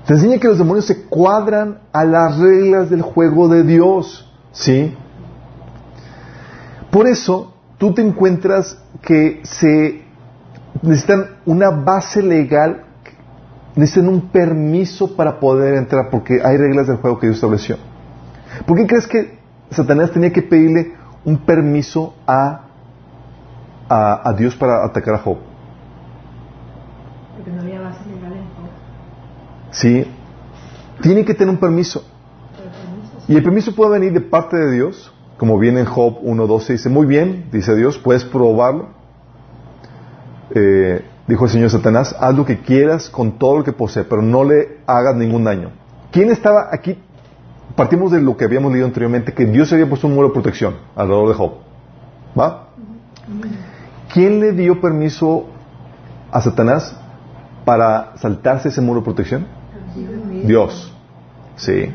[0.05, 4.31] Te enseña que los demonios se cuadran a las reglas del juego de Dios.
[4.51, 4.95] ¿Sí?
[6.91, 10.03] Por eso tú te encuentras que se
[10.81, 12.86] necesitan una base legal
[13.77, 17.77] necesitan un permiso para poder entrar porque hay reglas del juego que Dios estableció.
[18.65, 19.37] ¿Por qué crees que
[19.69, 22.63] Satanás tenía que pedirle un permiso a,
[23.87, 25.37] a, Dios para atacar a Job?
[27.35, 28.69] Porque no había base legal en Job.
[29.69, 30.07] Sí,
[31.01, 32.03] tiene que tener un permiso.
[33.27, 36.89] Y el permiso puede venir de parte de Dios, como viene en Job 1.12, dice,
[36.89, 38.87] muy bien, dice Dios, puedes probarlo.
[40.55, 44.21] Eh, dijo el Señor Satanás, haz lo que quieras con todo lo que posee, pero
[44.21, 45.71] no le hagas ningún daño.
[46.11, 46.97] ¿Quién estaba aquí
[47.77, 50.75] partimos de lo que habíamos leído anteriormente, que Dios había puesto un muro de protección
[50.95, 51.51] alrededor de Job.
[52.37, 52.69] ¿Va?
[54.11, 55.45] ¿Quién le dio permiso
[56.31, 56.95] a Satanás
[57.63, 59.47] para saltarse ese muro de protección?
[60.45, 60.93] Dios.
[61.55, 61.91] Sí.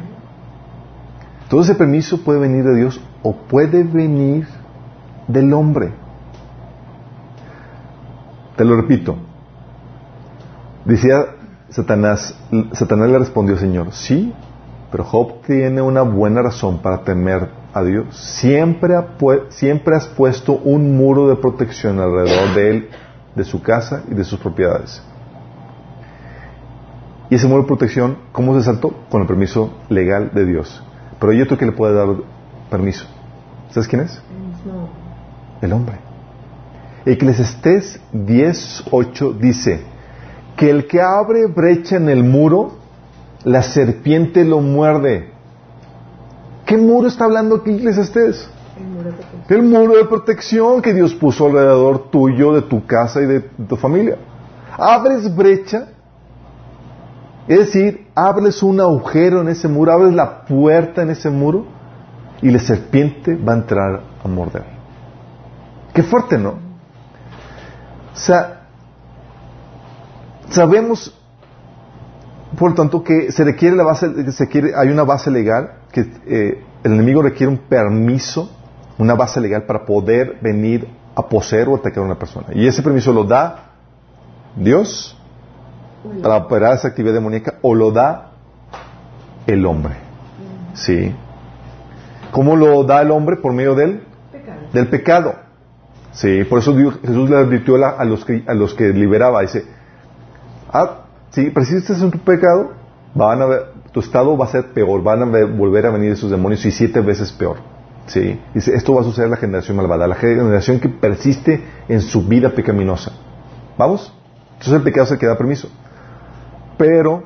[1.49, 4.47] Todo ese permiso puede venir de Dios o puede venir
[5.27, 5.93] del hombre.
[8.57, 9.17] Te lo repito.
[10.85, 11.25] Decía
[11.69, 12.37] Satanás,
[12.73, 14.33] Satanás le respondió, Señor, sí,
[14.91, 18.15] pero Job tiene una buena razón para temer a Dios.
[18.17, 18.95] Siempre,
[19.49, 22.89] siempre has puesto un muro de protección alrededor de él,
[23.35, 25.03] de su casa y de sus propiedades.
[27.31, 28.93] Y ese muro de protección, ¿cómo se saltó?
[29.09, 30.83] Con el permiso legal de Dios.
[31.19, 32.09] Pero hay otro que le puede dar
[32.71, 33.07] permiso.
[33.71, 34.23] ¿Sabes quién es?
[35.63, 36.12] El hombre.
[37.05, 39.83] Eclesiastés 10.8 dice
[40.57, 42.73] que el que abre brecha en el muro,
[43.45, 45.31] la serpiente lo muerde.
[46.65, 48.49] ¿Qué muro está hablando aquí Eclesiastés?
[48.79, 49.11] El muro,
[49.49, 53.41] de el muro de protección que Dios puso alrededor tuyo, de tu casa y de
[53.41, 54.19] tu familia.
[54.79, 55.89] Abres brecha,
[57.49, 61.67] es decir, abres un agujero en ese muro, abres la puerta en ese muro
[62.41, 64.65] y la serpiente va a entrar a morder.
[65.93, 66.72] Qué fuerte, ¿no?
[68.13, 68.63] O sea,
[70.51, 71.19] sabemos,
[72.59, 76.01] por lo tanto, que se requiere la base, se quiere, hay una base legal, que
[76.27, 78.51] eh, el enemigo requiere un permiso,
[78.99, 82.49] una base legal para poder venir a poseer o atacar a una persona.
[82.55, 83.71] Y ese permiso lo da
[84.57, 85.17] Dios
[86.23, 88.33] para operar esa actividad demoníaca o lo da
[89.47, 89.95] el hombre.
[90.75, 91.15] ¿Sí?
[92.31, 93.37] ¿Cómo lo da el hombre?
[93.37, 94.61] Por medio del pecado.
[94.73, 95.35] Del pecado.
[96.13, 99.65] Sí, por eso Jesús le advirtió a, los que, a los que liberaba, dice,
[100.71, 102.73] ah, si persistes en tu pecado,
[103.15, 106.31] van a ver, tu estado va a ser peor, van a volver a venir esos
[106.31, 107.57] demonios y siete veces peor.
[108.07, 112.01] Sí, dice, esto va a suceder a la generación malvada, la generación que persiste en
[112.03, 113.13] su vida pecaminosa.
[113.79, 114.13] ¿Vamos?
[114.53, 115.69] Entonces el pecado se queda permiso.
[116.77, 117.25] Pero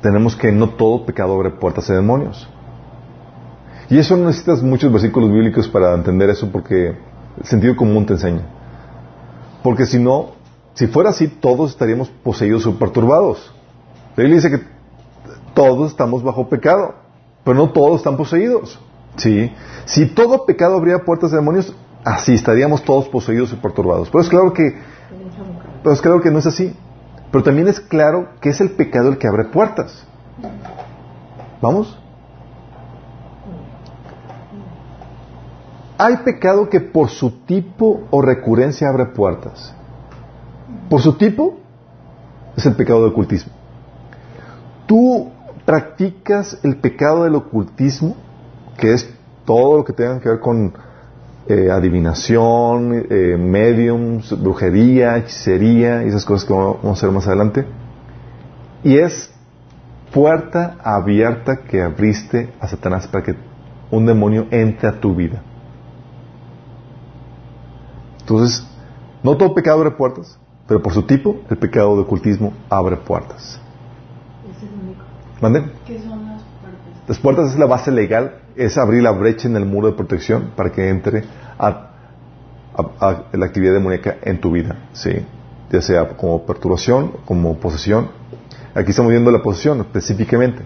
[0.00, 2.48] tenemos que no todo pecado abre puertas a demonios.
[3.90, 6.96] Y eso necesitas muchos versículos bíblicos para entender eso porque
[7.38, 8.42] el sentido común te enseña.
[9.62, 10.32] Porque si no,
[10.74, 13.52] si fuera así, todos estaríamos poseídos o perturbados.
[14.16, 14.64] La Biblia dice que
[15.54, 16.94] todos estamos bajo pecado,
[17.44, 18.78] pero no todos están poseídos.
[19.16, 19.52] ¿Sí?
[19.84, 21.74] Si todo pecado abría puertas a demonios,
[22.04, 24.10] así estaríamos todos poseídos y perturbados.
[24.10, 24.76] Pero es claro que,
[25.82, 26.74] pero es claro que no es así.
[27.30, 30.06] Pero también es claro que es el pecado el que abre puertas.
[31.60, 31.98] ¿Vamos?
[36.04, 39.74] Hay pecado que por su tipo o recurrencia abre puertas.
[40.90, 41.56] Por su tipo
[42.54, 43.54] es el pecado del ocultismo.
[44.84, 45.30] Tú
[45.64, 48.16] practicas el pecado del ocultismo,
[48.76, 49.08] que es
[49.46, 50.74] todo lo que tenga que ver con
[51.48, 57.64] eh, adivinación, eh, mediums, brujería, hechicería y esas cosas que vamos a hacer más adelante.
[58.82, 59.32] Y es
[60.12, 63.34] puerta abierta que abriste a Satanás para que
[63.90, 65.42] un demonio entre a tu vida.
[68.24, 68.66] Entonces,
[69.22, 73.60] no todo pecado abre puertas, pero por su tipo, el pecado de ocultismo abre puertas.
[74.50, 75.02] Es el único.
[75.42, 75.64] ¿Mande?
[75.86, 77.08] ¿Qué son las puertas?
[77.08, 80.52] Las puertas es la base legal es abrir la brecha en el muro de protección
[80.56, 81.24] para que entre
[81.58, 81.90] a,
[83.32, 85.10] la actividad demoníaca en tu vida, ¿sí?
[85.70, 88.08] ya sea como perturbación, como posesión.
[88.74, 90.62] Aquí estamos viendo la posesión específicamente,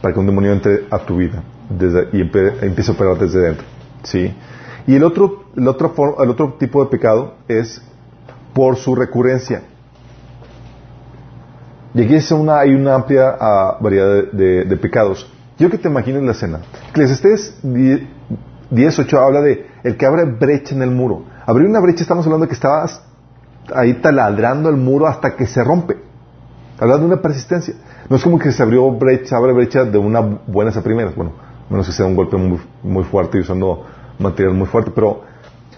[0.00, 1.42] para que un demonio entre a tu vida
[2.12, 3.66] y empiece a operar desde dentro.
[4.02, 4.32] ¿sí?
[4.86, 7.82] Y el otro, el, otro el otro tipo de pecado es
[8.52, 9.62] por su recurrencia.
[11.94, 15.30] Y aquí es una, hay una amplia ah, variedad de pecados.
[15.58, 16.60] Yo que te imagines la escena.
[16.90, 21.24] Eclesiastés 10.8 habla de el que abre brecha en el muro.
[21.46, 23.02] Abrir una brecha estamos hablando de que estabas
[23.74, 25.96] ahí taladrando el muro hasta que se rompe.
[26.80, 27.74] Habla de una persistencia.
[28.08, 31.14] No es como que se abrió brecha, abre brecha de una buena a primeras.
[31.14, 31.32] Bueno,
[31.70, 33.86] menos que sea un golpe muy, fuerte y usando
[34.22, 34.90] material muy fuerte.
[34.94, 35.22] Pero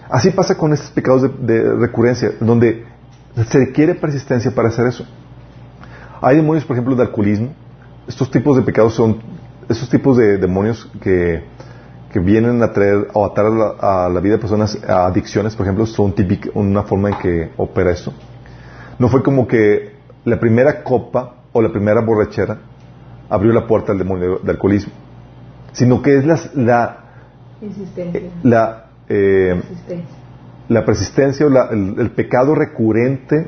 [0.09, 2.85] así pasa con estos pecados de, de recurrencia, donde
[3.49, 5.05] se requiere persistencia para hacer eso.
[6.21, 7.53] Hay demonios, por ejemplo, de alcoholismo.
[8.07, 9.19] Estos tipos de pecados son
[9.69, 11.43] esos tipos de demonios que,
[12.11, 15.85] que vienen a traer o atar a la, vida de personas a adicciones, por ejemplo,
[15.85, 18.13] son típicas, una forma en que opera esto.
[18.99, 22.59] No fue como que la primera copa o la primera borrachera
[23.29, 24.93] abrió la puerta al demonio de alcoholismo,
[25.73, 27.04] sino que es la, la,
[27.61, 29.61] eh, la, eh,
[30.67, 33.47] la persistencia o el, el, pecado recurrente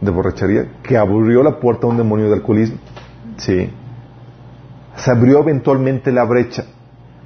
[0.00, 2.78] de borrachería que abrió la puerta a un demonio de alcoholismo.
[3.36, 3.70] Sí.
[4.96, 6.64] Se abrió eventualmente la brecha.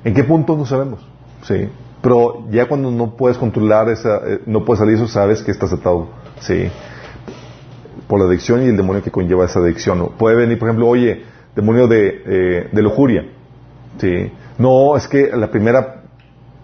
[0.04, 1.06] ¿En qué punto no sabemos?
[1.42, 1.68] Sí.
[2.00, 5.72] Pero ya cuando no puedes controlar esa, eh, no puedes salir eso, sabes que estás
[5.72, 6.08] atado.
[6.40, 6.68] Sí.
[8.08, 10.12] Por la adicción y el demonio que conlleva esa adicción.
[10.18, 11.22] Puede venir, por ejemplo, oye,
[11.54, 13.26] demonio de, eh, de lujuria.
[13.98, 14.32] Sí.
[14.58, 16.01] No, es que la primera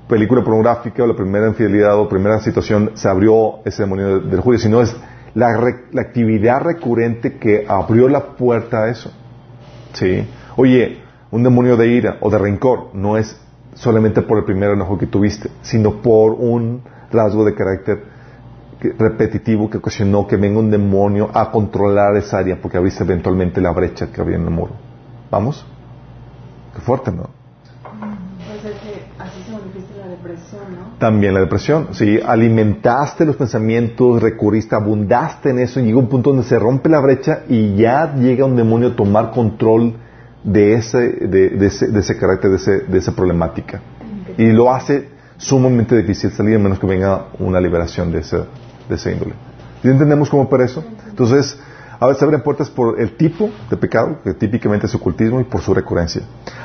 [0.08, 4.58] película pornográfica o la primera infidelidad o primera situación se abrió ese demonio de, lujuria,
[4.58, 4.96] sino es
[5.34, 5.48] la,
[5.92, 9.12] la, actividad recurrente que abrió la puerta a eso.
[9.92, 10.26] ¿Sí?
[10.56, 10.98] Oye,
[11.30, 13.38] un demonio de ira o de rencor no es
[13.74, 16.82] solamente por el primer enojo que tuviste, sino por un
[17.12, 18.02] rasgo de carácter
[18.80, 23.72] repetitivo que ocasionó que venga un demonio a controlar esa área porque abriste eventualmente la
[23.72, 24.72] brecha que había en el muro.
[25.30, 25.66] ¿Vamos?
[26.74, 27.37] Qué fuerte, ¿no?
[30.98, 36.30] También la depresión, sí, alimentaste los pensamientos, recurriste, abundaste en eso y llega un punto
[36.30, 39.94] donde se rompe la brecha y ya llega un demonio a tomar control
[40.42, 43.80] de ese, de, ese, de ese carácter, de, ese, de esa problemática.
[44.36, 48.38] Y lo hace sumamente difícil salir a menos que venga una liberación de ese,
[48.88, 49.34] de ese índole.
[49.84, 50.84] ¿Y entendemos cómo para eso?
[51.08, 51.58] Entonces,
[52.00, 55.60] a veces abren puertas por el tipo de pecado, que típicamente es ocultismo, y por
[55.60, 56.22] su recurrencia.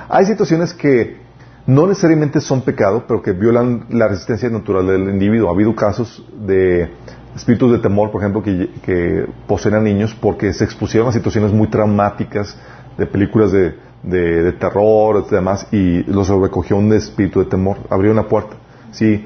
[0.10, 1.18] Hay situaciones que
[1.66, 5.50] no necesariamente son pecado, pero que violan la resistencia natural del individuo.
[5.50, 6.90] Ha habido casos de
[7.36, 11.52] espíritus de temor, por ejemplo, que, que poseen a niños porque se expusieron a situaciones
[11.52, 12.58] muy traumáticas
[12.98, 18.12] de películas de, de, terror y demás, y los recogió un espíritu de temor, abrió
[18.12, 18.56] una puerta.
[18.92, 19.26] Sí,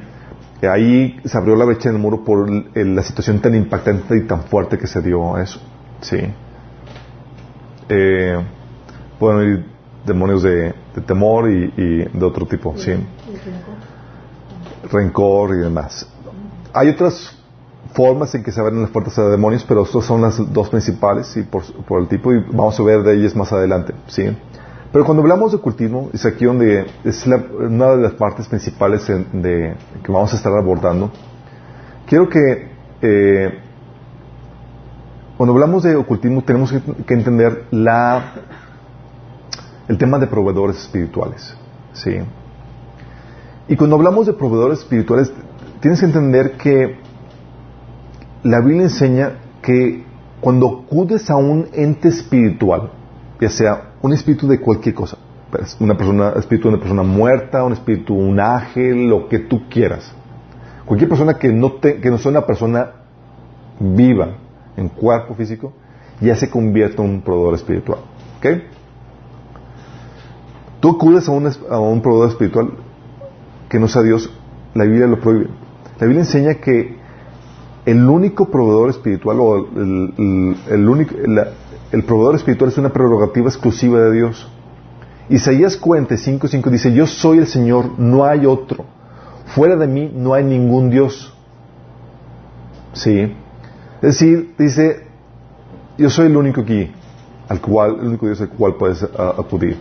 [0.62, 4.44] ahí se abrió la brecha en el muro por la situación tan impactante y tan
[4.44, 5.60] fuerte que se dio a eso.
[6.02, 6.20] Sí.
[7.90, 8.38] Eh,
[9.20, 9.77] pueden ir
[10.08, 10.74] demonios de,
[11.06, 12.94] temor y, de otro tipo, sí.
[14.92, 16.08] Rencor y demás.
[16.74, 17.38] Hay otras
[17.94, 21.36] formas en que se abren las puertas a demonios, pero estas son las dos principales
[21.38, 21.64] y por,
[22.00, 24.36] el tipo, y vamos a ver de ellas más adelante, ¿sí?
[24.92, 29.76] Pero cuando hablamos de cultismo, es aquí donde es una de las partes principales de,
[30.04, 31.12] que vamos a estar abordando.
[32.08, 33.60] Quiero que eh,
[35.38, 38.34] cuando hablamos de ocultismo tenemos que, entender la,
[39.88, 41.56] el tema de proveedores espirituales,
[41.94, 42.18] ¿sí?
[43.68, 45.32] Y cuando hablamos de proveedores espirituales,
[45.82, 46.98] tienes que entender que
[48.44, 50.04] la Biblia enseña que
[50.40, 52.92] cuando acudes a un ente espiritual,
[53.40, 55.18] ya sea un espíritu de cualquier cosa,
[55.52, 59.68] pues, una persona, espíritu de una persona muerta, un espíritu, un ángel, lo que tú
[59.70, 60.14] quieras,
[60.86, 62.92] cualquier persona que no, que no sea una persona
[63.80, 64.38] viva
[64.76, 65.74] en cuerpo físico,
[66.22, 68.00] ya se convierte en un proveedor espiritual.
[68.38, 68.46] ¿Ok?
[70.80, 72.72] Tú acudes a un, a un proveedor espiritual
[73.70, 74.32] que no sea Dios,
[74.74, 75.48] la Biblia lo prohíbe.
[76.00, 76.96] La Biblia enseña que
[77.86, 80.56] el único proveedor espiritual o el,
[81.92, 84.48] el proveedor espiritual es una prerrogativa exclusiva de Dios.
[85.30, 88.86] Isaías 45.5 dice, yo soy el Señor, no hay otro.
[89.48, 91.34] Fuera de mí no hay ningún Dios.
[92.94, 93.34] ¿Sí?
[94.02, 95.08] Es decir, dice,
[95.98, 96.92] yo soy el único aquí,
[97.50, 99.78] al cual, el único Dios al cual puedes acudir.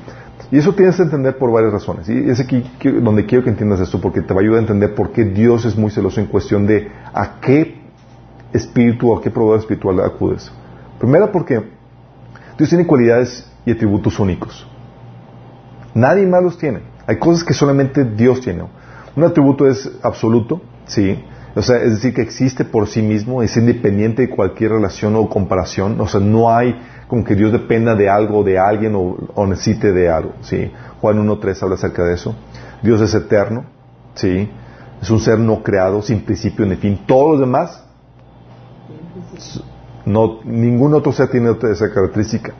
[0.51, 2.09] Y eso tienes que entender por varias razones.
[2.09, 2.65] Y es aquí
[3.01, 5.65] donde quiero que entiendas esto, porque te va a ayudar a entender por qué Dios
[5.65, 7.81] es muy celoso en cuestión de a qué
[8.53, 10.51] espíritu o a qué proveedor espiritual acudes.
[10.99, 11.63] Primero porque
[12.57, 14.67] Dios tiene cualidades y atributos únicos.
[15.95, 16.81] Nadie más los tiene.
[17.07, 18.65] Hay cosas que solamente Dios tiene.
[19.17, 21.25] Un atributo es absoluto, sí.
[21.55, 25.29] O sea, es decir, que existe por sí mismo, es independiente de cualquier relación o
[25.29, 25.99] comparación.
[26.01, 26.79] O sea, no hay
[27.09, 30.71] como que Dios dependa de algo, de alguien o, necesite de algo, sí.
[31.01, 32.35] Juan 1.3 habla acerca de eso.
[32.83, 33.65] Dios es eterno,
[34.15, 34.51] sí.
[35.01, 37.01] Es un ser no creado, sin principio ni fin.
[37.07, 37.87] Todos los demás
[40.05, 42.53] no, ningún otro ser tiene esa característica.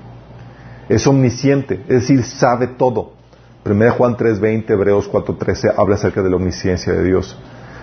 [0.89, 3.13] Es omnisciente, es decir, sabe todo.
[3.65, 7.39] 1 Juan 3:20, Hebreos 4:13 habla acerca de la omnisciencia de Dios.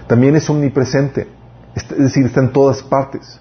[0.08, 1.28] También es omnipresente,
[1.76, 3.40] es decir, está en todas partes.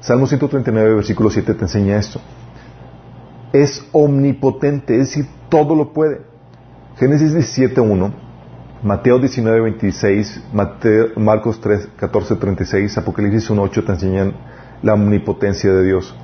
[0.00, 2.20] Salmo 139, versículo 7 te enseña esto.
[3.52, 6.22] Es omnipotente, es decir, todo lo puede.
[6.96, 8.12] Génesis 17:1,
[8.82, 14.34] Mateo 19:26, Marcos 3, 14, 36, Apocalipsis 1:8 te enseñan
[14.82, 16.14] la omnipotencia de Dios.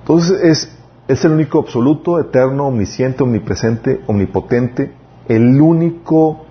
[0.00, 0.78] Entonces es,
[1.08, 4.92] es el único absoluto, eterno, omnisciente, omnipresente, omnipotente,
[5.28, 6.44] el único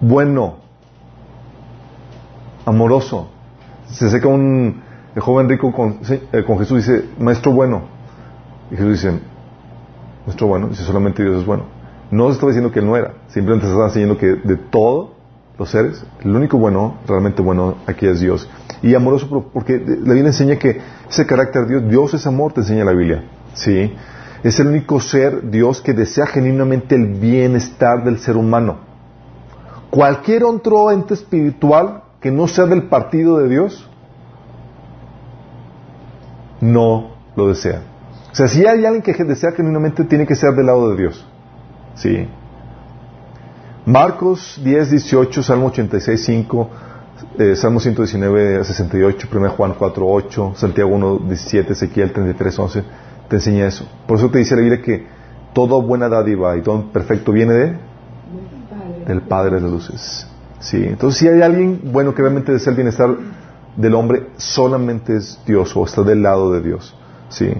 [0.00, 0.56] bueno,
[2.64, 3.28] amoroso.
[3.86, 4.82] Se acerca un
[5.14, 7.82] el joven rico con, eh, con Jesús dice, maestro bueno.
[8.70, 9.18] Y Jesús dice,
[10.26, 11.64] maestro bueno, dice solamente Dios es bueno.
[12.10, 15.14] No se estaba diciendo que él no era, simplemente se estaba diciendo que de todo
[15.58, 18.48] los seres, el único bueno, realmente bueno aquí es Dios.
[18.82, 22.60] Y amoroso porque la Biblia enseña que ese carácter de Dios, Dios es amor, te
[22.60, 23.24] enseña la Biblia.
[23.52, 23.92] ¿Sí?
[24.42, 28.78] Es el único ser, Dios, que desea genuinamente el bienestar del ser humano.
[29.90, 33.89] Cualquier otro ente espiritual que no sea del partido de Dios,
[36.60, 37.82] no lo desea.
[38.32, 41.26] O sea, si hay alguien que desea genuinamente, tiene que ser del lado de Dios.
[41.94, 42.28] Sí.
[43.86, 46.70] Marcos 10, 18, Salmo 86, 5,
[47.38, 52.84] eh, Salmo 119, 68, 1 Juan 4, 8, Santiago 1, 17, Ezequiel 33, 11,
[53.28, 53.88] te enseña eso.
[54.06, 55.06] Por eso te dice la Biblia que
[55.52, 57.90] toda buena dádiva y todo perfecto viene de
[59.06, 60.26] del Padre de las luces.
[60.60, 60.76] Sí.
[60.76, 63.16] Entonces, si hay alguien bueno que realmente desea el bienestar
[63.80, 66.94] del hombre, solamente es Dios o está del lado de Dios.
[67.30, 67.50] Sí.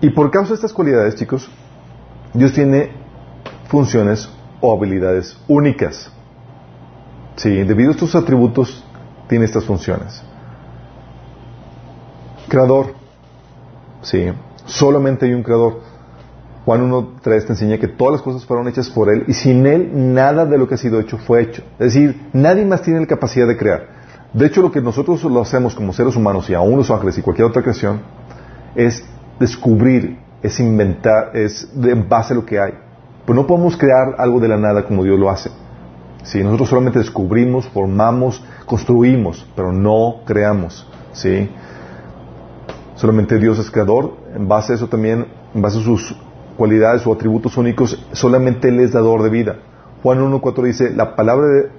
[0.00, 1.48] Y por causa de estas cualidades, chicos,
[2.32, 2.90] Dios tiene
[3.68, 4.28] funciones
[4.60, 6.10] o habilidades únicas.
[7.36, 8.84] Sí, debido a estos atributos,
[9.28, 10.22] tiene estas funciones.
[12.48, 12.94] Creador.
[14.02, 14.32] Sí,
[14.66, 15.80] solamente hay un creador.
[16.68, 19.90] Juan 1.3 te enseña que todas las cosas fueron hechas por Él y sin Él
[20.12, 21.62] nada de lo que ha sido hecho fue hecho.
[21.78, 23.86] Es decir, nadie más tiene la capacidad de crear.
[24.34, 27.22] De hecho, lo que nosotros lo hacemos como seres humanos y aún los ángeles y
[27.22, 28.02] cualquier otra creación
[28.74, 29.02] es
[29.40, 32.74] descubrir, es inventar, es de, base a lo que hay.
[33.24, 35.48] Pues no podemos crear algo de la nada como Dios lo hace.
[36.22, 36.44] ¿sí?
[36.44, 40.86] Nosotros solamente descubrimos, formamos, construimos, pero no creamos.
[41.14, 41.48] ¿sí?
[42.94, 44.18] Solamente Dios es creador.
[44.34, 46.14] En base a eso también, en base a sus
[46.58, 49.56] cualidades o atributos únicos, solamente Él es dador de vida.
[50.02, 51.70] Juan 1.4 dice, la palabra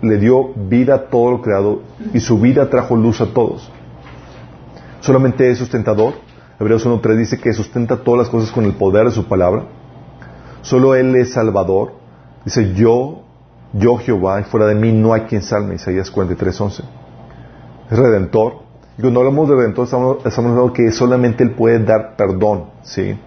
[0.00, 3.70] le dio vida a todo lo creado y su vida trajo luz a todos.
[5.00, 6.14] Solamente es sustentador.
[6.58, 9.64] Hebreos 1.3 dice que sustenta todas las cosas con el poder de su palabra.
[10.62, 11.92] Solo Él es salvador.
[12.44, 13.22] Dice, yo,
[13.72, 15.74] yo Jehová, y fuera de mí no hay quien salme.
[15.74, 16.84] Isaías 43.11.
[17.90, 18.62] Es redentor.
[18.96, 22.66] Y cuando hablamos de redentor estamos, estamos hablando que solamente Él puede dar perdón.
[22.82, 23.18] ¿sí?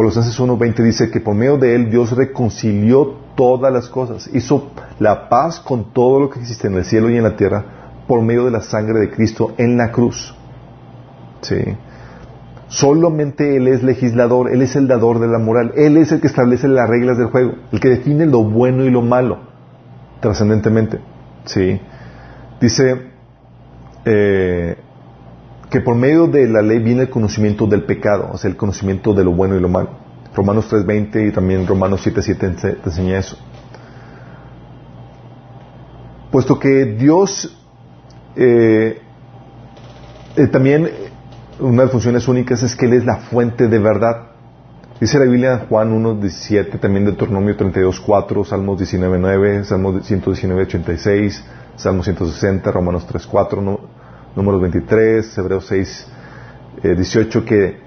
[0.00, 4.30] Colosenses 1.20 dice que por medio de Él Dios reconcilió todas las cosas.
[4.32, 7.62] Hizo la paz con todo lo que existe en el cielo y en la tierra
[8.08, 10.34] por medio de la sangre de Cristo en la cruz.
[11.42, 11.76] ¿Sí?
[12.68, 16.28] Solamente Él es legislador, Él es el dador de la moral, Él es el que
[16.28, 19.40] establece las reglas del juego, el que define lo bueno y lo malo,
[20.20, 20.98] trascendentemente.
[21.44, 21.78] ¿Sí?
[22.58, 23.02] Dice
[24.06, 24.78] eh,
[25.70, 29.14] que por medio de la ley viene el conocimiento del pecado, o sea, el conocimiento
[29.14, 29.90] de lo bueno y lo malo.
[30.34, 33.36] Romanos 3.20 y también Romanos 7.7 te enseña eso.
[36.30, 37.56] Puesto que Dios
[38.36, 39.00] eh,
[40.36, 40.88] eh, también
[41.58, 44.28] una de las funciones únicas es que Él es la fuente de verdad.
[45.00, 51.42] Dice la Biblia Juan 1.17, también Deuteronomio 32.4, Salmos 19.9, Salmos 119.86,
[51.76, 53.99] Salmos 160, Romanos 3.4, ¿no?
[54.36, 56.06] Números 23, Hebreos 6,
[56.82, 57.78] 18, que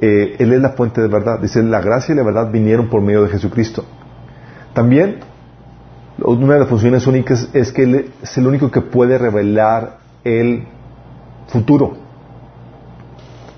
[0.00, 1.38] eh, Él es la fuente de verdad.
[1.40, 3.84] Dice, la gracia y la verdad vinieron por medio de Jesucristo.
[4.72, 5.20] También,
[6.18, 10.64] una de las funciones únicas es que Él es el único que puede revelar el
[11.48, 11.96] futuro.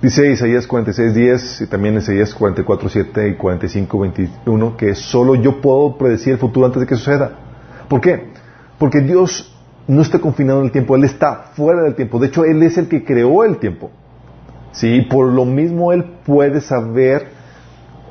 [0.01, 5.61] Dice Isaías 46, 10 y también Isaías 44, 7 y 45, 21 que solo yo
[5.61, 7.31] puedo predecir el futuro antes de que suceda.
[7.89, 8.33] ¿Por qué?
[8.79, 9.55] Porque Dios
[9.87, 12.19] no está confinado en el tiempo, Él está fuera del tiempo.
[12.19, 13.91] De hecho, Él es el que creó el tiempo.
[14.73, 15.03] ¿Sí?
[15.03, 17.29] Por lo mismo Él puede saber,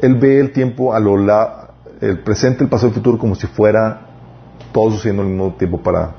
[0.01, 1.69] Él ve el tiempo a lo la,
[2.01, 4.07] el presente, el pasado el futuro como si fuera
[4.71, 6.11] todo sucediendo al mismo tiempo para,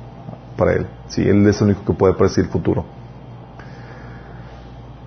[0.57, 0.87] para Él.
[1.09, 1.23] ¿Sí?
[1.23, 2.85] Él es el único que puede predecir el futuro.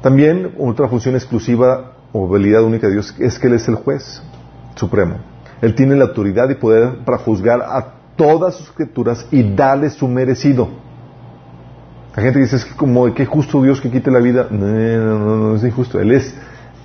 [0.01, 4.21] También otra función exclusiva o habilidad única de Dios es que Él es el juez
[4.75, 5.17] supremo.
[5.61, 10.07] Él tiene la autoridad y poder para juzgar a todas sus criaturas y darle su
[10.07, 10.69] merecido.
[12.15, 14.47] La gente dice, es que como qué justo Dios que quite la vida.
[14.49, 15.99] No, no, no, no es injusto.
[15.99, 16.33] Él es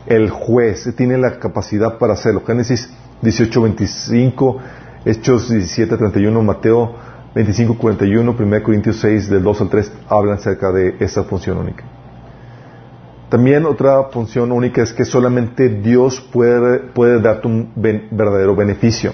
[0.07, 2.43] el juez, tiene la capacidad para hacerlo.
[2.45, 2.91] Génesis
[3.22, 4.59] 18, 25,
[5.05, 6.95] Hechos 17, 31, Mateo
[7.35, 11.85] 25, 41, 1 Corintios 6, del 2 al 3, hablan acerca de esa función única.
[13.28, 19.12] También otra función única es que solamente Dios puede, puede darte un verdadero beneficio.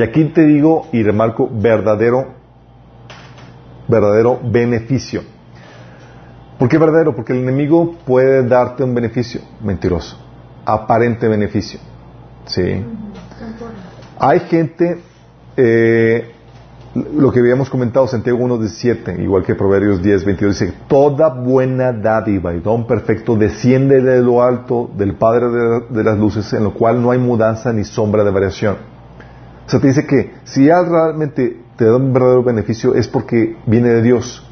[0.00, 2.28] Y aquí te digo y remarco verdadero,
[3.86, 5.20] verdadero beneficio.
[6.58, 7.14] ¿Por qué verdadero?
[7.14, 10.16] Porque el enemigo puede darte un beneficio mentiroso,
[10.64, 11.80] aparente beneficio.
[12.46, 12.82] ¿Sí?
[14.18, 15.02] Hay gente,
[15.58, 16.32] eh,
[16.94, 22.60] lo que habíamos comentado, Santiago 1.17, igual que Proverbios 10.22, dice, toda buena dádiva y
[22.60, 27.02] don perfecto desciende de lo alto del Padre de, de, las luces, en lo cual
[27.02, 28.89] no hay mudanza ni sombra de variación.
[29.70, 33.56] O sea, te dice que si ya realmente te da un verdadero beneficio es porque
[33.66, 34.44] viene de Dios.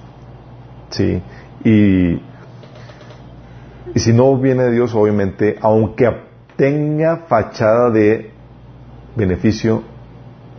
[0.91, 1.21] ¿Sí?
[1.65, 2.23] Y
[3.97, 6.09] Y si no viene de Dios, obviamente, aunque
[6.55, 8.31] tenga fachada de
[9.17, 9.83] beneficio,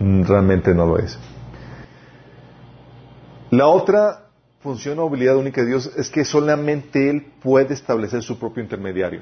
[0.01, 1.17] mm, realmente no lo es.
[3.51, 4.25] La otra
[4.59, 9.21] función o habilidad única de Dios es que solamente Él puede establecer su propio intermediario.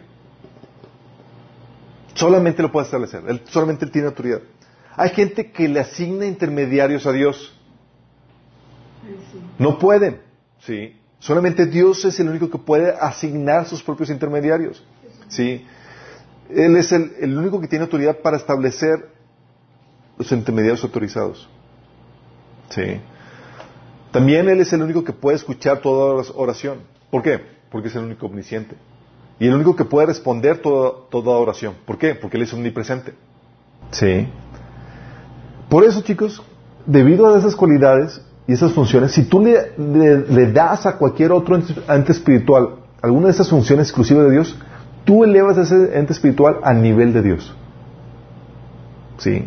[2.15, 3.21] Solamente lo puede establecer.
[3.27, 4.41] Él, solamente Él tiene autoridad.
[4.97, 7.53] Hay gente que le asigna intermediarios a Dios.
[9.59, 10.19] No pueden.
[10.59, 10.99] ¿sí?
[11.19, 14.83] Solamente Dios es el único que puede asignar sus propios intermediarios.
[15.27, 15.63] ¿sí?
[16.49, 19.07] Él es el, el único que tiene autoridad para establecer
[20.17, 21.47] los intermediarios autorizados.
[22.69, 22.99] ¿sí?
[24.11, 26.79] También Él es el único que puede escuchar toda oración.
[27.11, 27.39] ¿Por qué?
[27.69, 28.75] Porque es el único omnisciente.
[29.39, 31.75] Y el único que puede responder toda, toda oración.
[31.85, 32.15] ¿Por qué?
[32.15, 33.13] Porque Él es omnipresente.
[33.91, 34.27] ¿Sí?
[35.69, 36.41] Por eso, chicos,
[36.85, 42.11] debido a esas cualidades, y esas funciones, si tú le, das a cualquier otro ente
[42.13, 44.57] espiritual alguna de esas funciones exclusivas de Dios,
[45.05, 47.55] tú elevas a ese ente espiritual a nivel de Dios.
[49.17, 49.45] ¿Sí?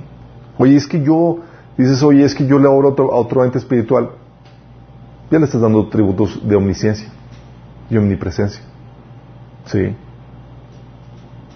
[0.58, 1.38] Oye, es que yo,
[1.76, 4.10] dices, oye, es que yo le oro a otro, a otro ente espiritual.
[5.30, 7.08] Ya le estás dando tributos de omnisciencia
[7.88, 8.62] y omnipresencia.
[9.66, 9.94] ¿Sí?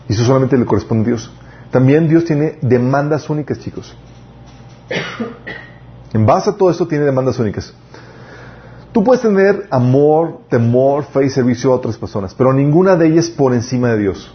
[0.08, 1.32] Y eso solamente le corresponde a Dios.
[1.70, 3.96] También Dios tiene demandas únicas, chicos.
[6.12, 7.74] En base a todo esto tiene demandas únicas.
[8.92, 13.28] Tú puedes tener amor, temor, fe y servicio a otras personas, pero ninguna de ellas
[13.28, 14.32] por encima de Dios.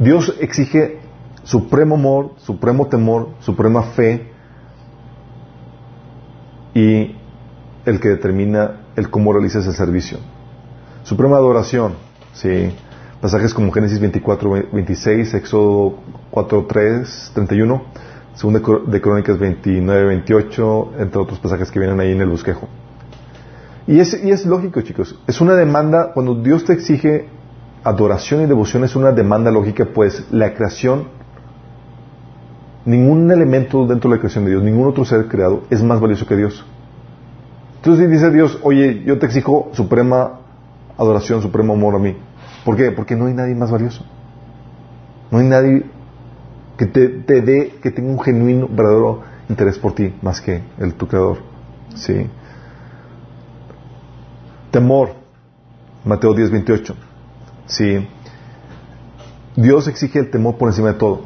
[0.00, 0.98] Dios exige
[1.44, 4.32] supremo amor, supremo temor, suprema fe
[6.74, 7.14] y
[7.84, 10.18] el que determina el cómo realizas el servicio.
[11.04, 11.94] Suprema adoración,
[12.32, 12.74] sí.
[13.20, 15.94] Pasajes como Génesis 24, 26, Éxodo
[16.30, 17.82] 4, 3, 31
[18.38, 22.68] Segunda de Crónicas 29, 28, entre otros pasajes que vienen ahí en el bosquejo.
[23.88, 25.18] Y es, y es lógico, chicos.
[25.26, 27.26] Es una demanda, cuando Dios te exige
[27.82, 31.08] adoración y devoción, es una demanda lógica, pues la creación,
[32.84, 36.24] ningún elemento dentro de la creación de Dios, ningún otro ser creado es más valioso
[36.24, 36.64] que Dios.
[37.78, 40.42] Entonces dice Dios, oye, yo te exijo suprema
[40.96, 42.16] adoración, supremo amor a mí.
[42.64, 42.92] ¿Por qué?
[42.92, 44.04] Porque no hay nadie más valioso.
[45.32, 45.97] No hay nadie
[46.78, 51.08] que te, dé, que tenga un genuino, verdadero interés por ti, más que el tu
[51.08, 51.38] creador.
[51.96, 52.28] ¿Sí?
[54.70, 55.10] Temor,
[56.04, 56.94] Mateo 10, 28.
[57.66, 58.08] ¿Sí?
[59.56, 61.22] Dios exige el temor por encima de todo.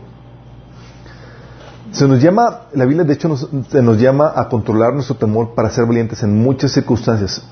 [1.90, 5.68] Se nos llama, la Biblia de hecho se nos llama a controlar nuestro temor para
[5.68, 7.46] ser valientes en muchas circunstancias.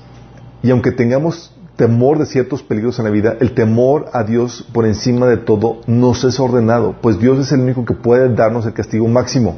[0.63, 4.85] Y aunque tengamos temor de ciertos peligros en la vida, el temor a Dios por
[4.85, 8.73] encima de todo nos es ordenado, pues Dios es el único que puede darnos el
[8.73, 9.57] castigo máximo,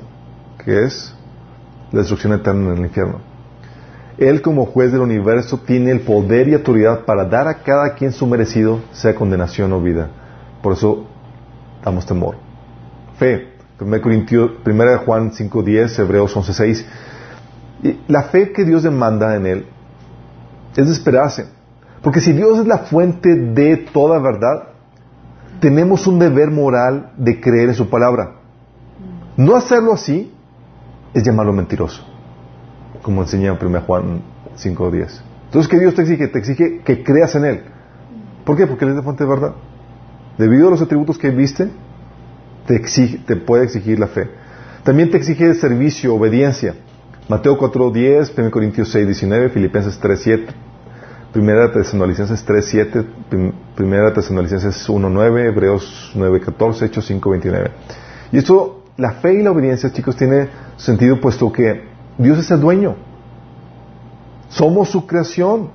[0.63, 1.13] que es
[1.91, 3.19] la destrucción eterna en el infierno.
[4.17, 8.11] Él como juez del universo tiene el poder y autoridad para dar a cada quien
[8.11, 10.09] su merecido, sea condenación o vida.
[10.61, 11.05] Por eso
[11.83, 12.35] damos temor.
[13.17, 13.53] Fe.
[13.79, 16.85] 1 de Juan 5.10, Hebreos 11.6.
[18.07, 19.65] La fe que Dios demanda en él
[20.77, 21.47] es de esperarse
[22.03, 24.73] porque si Dios es la fuente de toda verdad,
[25.61, 28.41] tenemos un deber moral de creer en su palabra.
[29.37, 30.31] No hacerlo así
[31.13, 32.03] es llamarlo mentiroso,
[33.01, 34.21] como enseña en 1 Juan
[34.57, 35.21] 5.10.
[35.45, 36.27] Entonces, ¿qué Dios te exige?
[36.27, 37.63] Te exige que creas en Él.
[38.43, 38.67] ¿Por qué?
[38.67, 39.53] Porque Él es la fuente de verdad.
[40.37, 41.69] Debido a los atributos que viste,
[42.67, 44.29] te, exige, te puede exigir la fe.
[44.83, 46.75] También te exige servicio, obediencia.
[47.29, 50.72] Mateo 4.10, 1 Corintios 6.19, Filipenses 3.7.
[51.33, 57.71] Primera Tesalonicenses 3.7, Primera Tesalonicenses 1.9, Hebreos 9.14, Hechos 5.29.
[58.31, 61.85] Y esto, la fe y la obediencia, chicos, tiene sentido puesto que
[62.19, 62.95] Dios es el dueño.
[64.49, 65.71] Somos su creación.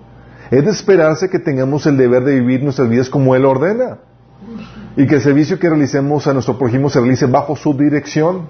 [0.52, 3.98] Es de esperarse que tengamos el deber de vivir nuestras vidas como Él ordena.
[4.96, 8.42] Y que el servicio que realicemos a nuestro prójimo se realice bajo su dirección.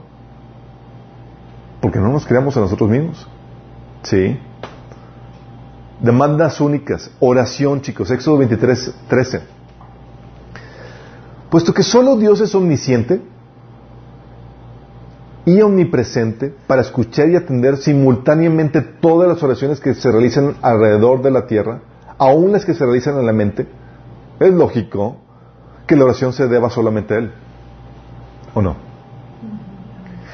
[1.81, 3.27] Porque no nos creamos a nosotros mismos.
[4.03, 4.39] ¿Sí?
[6.01, 7.11] Demandas únicas.
[7.19, 8.11] Oración, chicos.
[8.11, 9.41] Éxodo 23, 13.
[11.51, 13.21] Puesto que solo Dios es omnisciente
[15.45, 21.31] y omnipresente para escuchar y atender simultáneamente todas las oraciones que se realizan alrededor de
[21.31, 21.81] la tierra,
[22.19, 23.67] aun las que se realizan en la mente,
[24.41, 25.17] es lógico
[25.87, 27.33] que la oración se deba solamente a Él.
[28.55, 28.77] ¿O no?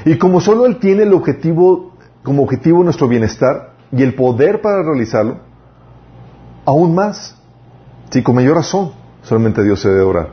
[0.04, 1.92] Y como solo Él tiene el objetivo,
[2.24, 5.53] como objetivo nuestro bienestar y el poder para realizarlo,
[6.64, 7.36] aún más.
[8.10, 8.92] Si con mayor razón,
[9.22, 10.28] solamente Dios se debe orar.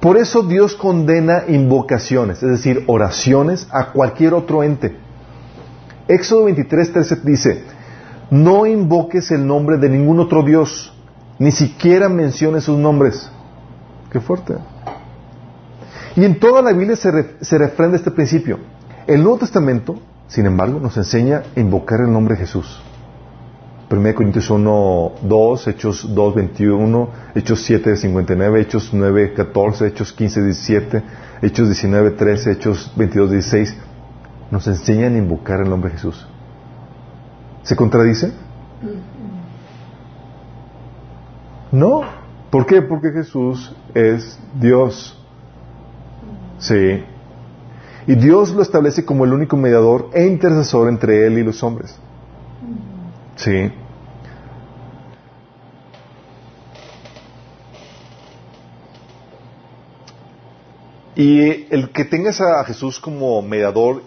[0.00, 4.96] Por eso Dios condena invocaciones, es decir, oraciones a cualquier otro ente.
[6.08, 7.64] Éxodo 23, 13 dice,
[8.30, 10.92] no invoques el nombre de ningún otro Dios,
[11.38, 13.30] ni siquiera menciones sus nombres.
[14.10, 14.54] Qué fuerte.
[16.16, 18.58] Y en toda la Biblia se, se refrenda este principio.
[19.06, 22.80] El Nuevo Testamento, sin embargo, nos enseña a invocar el nombre de Jesús.
[23.90, 30.42] 1 Corintios 1, 2, Hechos 2, 21, Hechos 7, 59, Hechos 9, 14, Hechos 15,
[30.44, 31.02] 17,
[31.42, 33.76] Hechos 19, 13, Hechos 22, 16.
[34.52, 36.24] Nos enseñan a invocar el nombre de Jesús.
[37.64, 38.32] ¿Se contradice?
[41.72, 42.02] No.
[42.50, 42.82] ¿Por qué?
[42.82, 45.20] Porque Jesús es Dios.
[46.58, 47.04] Sí.
[48.06, 51.98] Y Dios lo establece como el único mediador e intercesor entre Él y los hombres.
[53.34, 53.72] Sí.
[61.16, 64.02] Y el que tengas a Jesús como mediador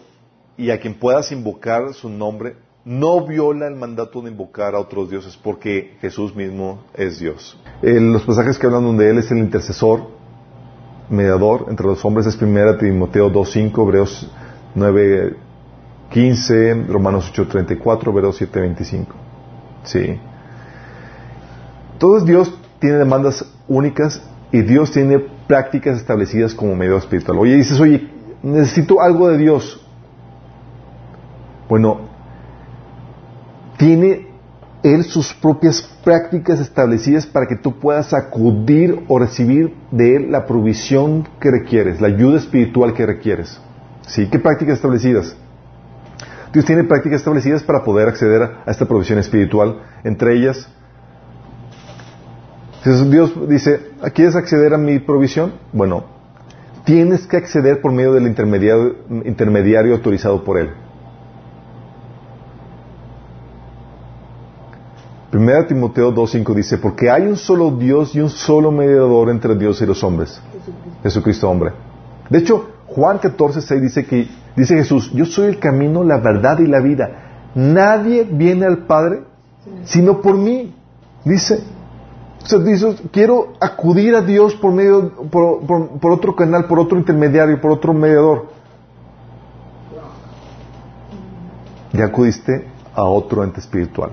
[0.57, 2.55] y a quien puedas invocar su nombre,
[2.85, 7.57] no viola el mandato de invocar a otros dioses porque Jesús mismo es Dios.
[7.81, 10.11] los pasajes que hablan donde Él es el intercesor,
[11.09, 14.29] mediador entre los hombres es 1 Timoteo 2.5, Hebreos
[14.75, 19.07] 9.15, Romanos 8.34, Hebreos 7.25.
[19.83, 20.19] Sí.
[21.99, 24.21] Todo Dios tiene demandas únicas
[24.53, 27.39] y Dios tiene prácticas establecidas como mediador espiritual.
[27.39, 28.07] Oye, dices, oye,
[28.43, 29.83] necesito algo de Dios.
[31.67, 32.01] Bueno,
[33.77, 34.27] tiene
[34.83, 40.45] Él sus propias prácticas establecidas para que tú puedas acudir o recibir de Él la
[40.45, 43.59] provisión que requieres, la ayuda espiritual que requieres.
[44.01, 44.29] ¿Sí?
[44.29, 45.35] ¿Qué prácticas establecidas?
[46.53, 50.69] Dios tiene prácticas establecidas para poder acceder a esta provisión espiritual, entre ellas,
[52.83, 55.53] Dios dice, ¿quieres acceder a mi provisión?
[55.71, 56.03] Bueno,
[56.83, 60.69] tienes que acceder por medio del intermediario, intermediario autorizado por Él.
[65.31, 69.81] Primera Timoteo 2.5 dice, porque hay un solo Dios y un solo mediador entre Dios
[69.81, 70.39] y los hombres.
[71.01, 71.71] Jesucristo, hombre.
[72.29, 76.67] De hecho, Juan 14.6 dice que, dice Jesús, yo soy el camino, la verdad y
[76.67, 77.49] la vida.
[77.55, 79.23] Nadie viene al Padre
[79.85, 80.73] sino por mí.
[81.25, 81.63] Dice,
[82.43, 86.97] o sea, dice, quiero acudir a Dios por medio, por, por otro canal, por otro
[86.97, 88.47] intermediario, por otro mediador.
[91.93, 94.11] Ya acudiste a otro ente espiritual.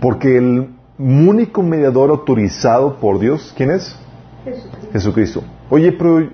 [0.00, 3.96] Porque el único mediador autorizado por Dios, ¿quién es?
[4.44, 4.92] Jesucristo.
[4.92, 5.44] Jesucristo.
[5.70, 6.28] Oye, pero,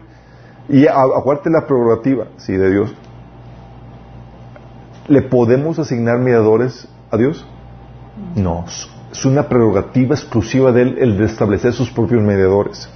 [0.69, 2.94] y aguarte la prerrogativa, sí, de Dios.
[5.07, 7.47] ¿Le podemos asignar mediadores a Dios?
[8.35, 8.65] No,
[9.12, 12.88] es una prerrogativa exclusiva de Él el de establecer sus propios mediadores.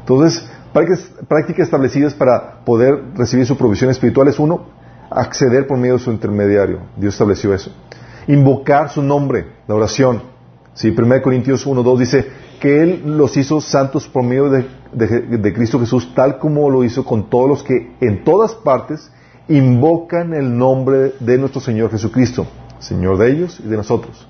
[0.00, 4.66] Entonces, prácticas establecidas para poder recibir su provisión espiritual es uno,
[5.10, 6.80] acceder por medio de su intermediario.
[6.96, 7.72] Dios estableció eso
[8.28, 10.22] invocar su nombre, la oración.
[10.74, 12.26] Sí, 1 Corintios 1, 2 dice
[12.60, 17.28] que Él los hizo santos por medio de, Cristo Jesús, tal como lo hizo con
[17.28, 19.10] todos los que en todas partes
[19.48, 22.46] invocan el nombre de nuestro Señor Jesucristo,
[22.78, 24.28] Señor de ellos y de nosotros.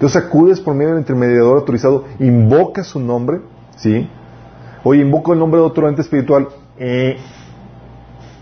[0.00, 3.42] Entonces acudes por medio del intermediador autorizado, invoca su nombre,
[3.76, 4.08] ¿sí?
[4.82, 6.48] Oye, invoco el nombre de otro ente espiritual,
[6.78, 7.18] eh,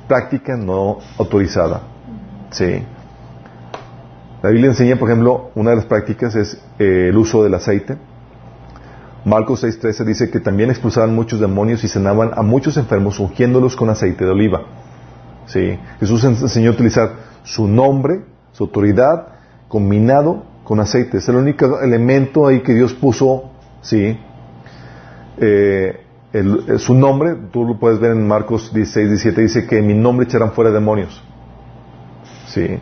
[0.07, 1.81] práctica no autorizada,
[2.51, 2.85] ¿sí?
[4.41, 7.97] La Biblia enseña, por ejemplo, una de las prácticas es eh, el uso del aceite.
[9.25, 13.91] Marcos 6:13 dice que también expulsaban muchos demonios y sanaban a muchos enfermos ungiéndolos con
[13.91, 14.63] aceite de oliva.
[15.47, 15.77] ¿Sí?
[15.99, 17.11] Jesús enseñó a utilizar
[17.43, 18.21] su nombre,
[18.53, 19.27] su autoridad,
[19.67, 21.17] combinado con aceite.
[21.17, 23.45] Es el único elemento ahí que Dios puso,
[23.81, 24.19] ¿sí?
[25.39, 26.05] Eh,
[26.77, 30.27] su nombre, tú lo puedes ver en Marcos 16, 17, dice que en mi nombre
[30.27, 31.25] echarán fuera demonios.
[32.49, 32.79] ¿Sí?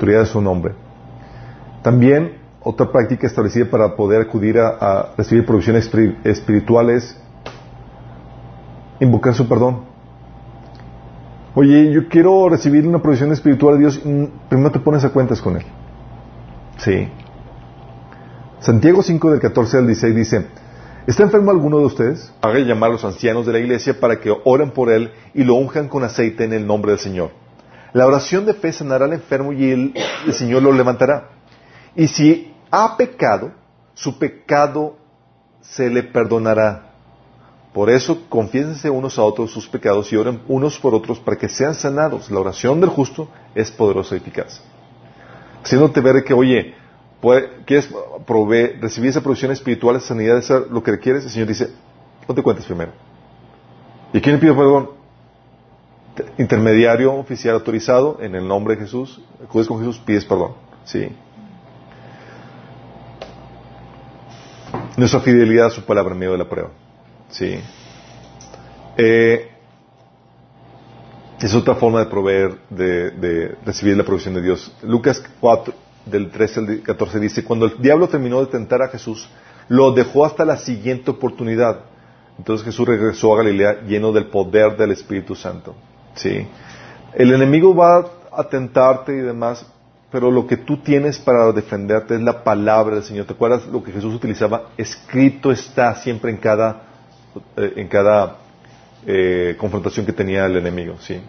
[0.00, 0.74] de su nombre.
[1.82, 5.88] También otra práctica establecida para poder acudir a, recibir provisiones
[6.24, 7.16] espirituales,
[8.98, 9.91] invocar su perdón.
[11.54, 15.42] Oye, yo quiero recibir una provisión espiritual de Dios, mm, primero te pones a cuentas
[15.42, 15.64] con Él.
[16.78, 17.08] Sí.
[18.60, 20.46] Santiago 5 del 14 al 16 dice,
[21.06, 22.32] ¿está enfermo alguno de ustedes?
[22.40, 25.54] Haga llamar a los ancianos de la iglesia para que oren por Él y lo
[25.54, 27.30] unjan con aceite en el nombre del Señor.
[27.92, 29.94] La oración de fe sanará al enfermo y el,
[30.32, 31.28] Señor lo levantará.
[31.94, 33.52] Y si ha pecado,
[33.92, 34.96] su pecado
[35.60, 36.91] se le perdonará.
[37.72, 41.48] Por eso, confiésense unos a otros sus pecados y oren unos por otros para que
[41.48, 42.30] sean sanados.
[42.30, 44.62] La oración del justo es poderosa y eficaz.
[45.64, 46.74] Haciéndote ver que, oye,
[47.64, 47.88] ¿quieres
[48.80, 51.24] recibir esa provisión espiritual, esa sanidad, esa, lo que requieres?
[51.24, 51.70] El Señor dice,
[52.28, 52.92] no te cuentes primero.
[54.12, 55.02] ¿Y quién le pide perdón?
[56.36, 60.52] intermediario oficial autorizado en el nombre de Jesús, acudes con Jesús, pides perdón.
[60.84, 61.08] ¿sí?
[64.96, 66.70] Nuestra fidelidad a su palabra en medio de la prueba.
[67.32, 67.58] Sí.
[68.96, 69.50] Eh,
[71.40, 74.72] es otra forma de proveer, de, de, recibir la provisión de Dios.
[74.82, 75.74] Lucas 4,
[76.06, 79.28] del 13 al 14 dice, cuando el diablo terminó de tentar a Jesús,
[79.68, 81.80] lo dejó hasta la siguiente oportunidad.
[82.38, 85.74] Entonces Jesús regresó a Galilea lleno del poder del Espíritu Santo.
[86.14, 86.46] ¿Sí?
[87.14, 89.66] El enemigo va a tentarte y demás,
[90.10, 93.26] pero lo que tú tienes para defenderte es la palabra del Señor.
[93.26, 94.70] ¿Te acuerdas lo que Jesús utilizaba?
[94.76, 96.82] Escrito está siempre en cada,
[97.56, 98.38] en cada
[99.06, 100.96] eh, confrontación que tenía el enemigo.
[101.00, 101.20] ¿sí?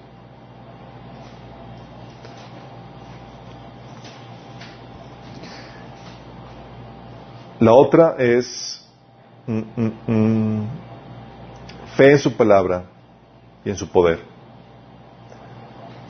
[7.59, 8.85] La otra es
[9.47, 10.67] mm, mm, mm,
[11.95, 12.83] fe en su palabra
[13.63, 14.19] y en su poder.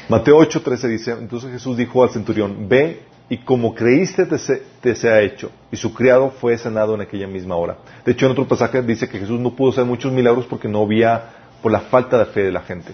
[0.10, 5.22] Mateo 8:13 dice, entonces Jesús dijo al centurión, ve y como creíste te, se, ha
[5.22, 5.52] hecho.
[5.72, 7.78] Y su criado fue sanado en aquella misma hora.
[8.06, 10.84] De hecho, en otro pasaje dice que Jesús no pudo hacer muchos milagros porque no
[10.84, 11.32] había,
[11.62, 12.94] por la falta de fe de la gente.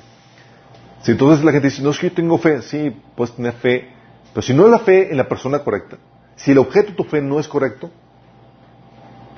[1.01, 3.89] Si entonces la gente dice, no es que yo tengo fe, sí, puedes tener fe,
[4.33, 5.97] pero si no es la fe en la persona correcta,
[6.35, 7.89] si el objeto de tu fe no es correcto,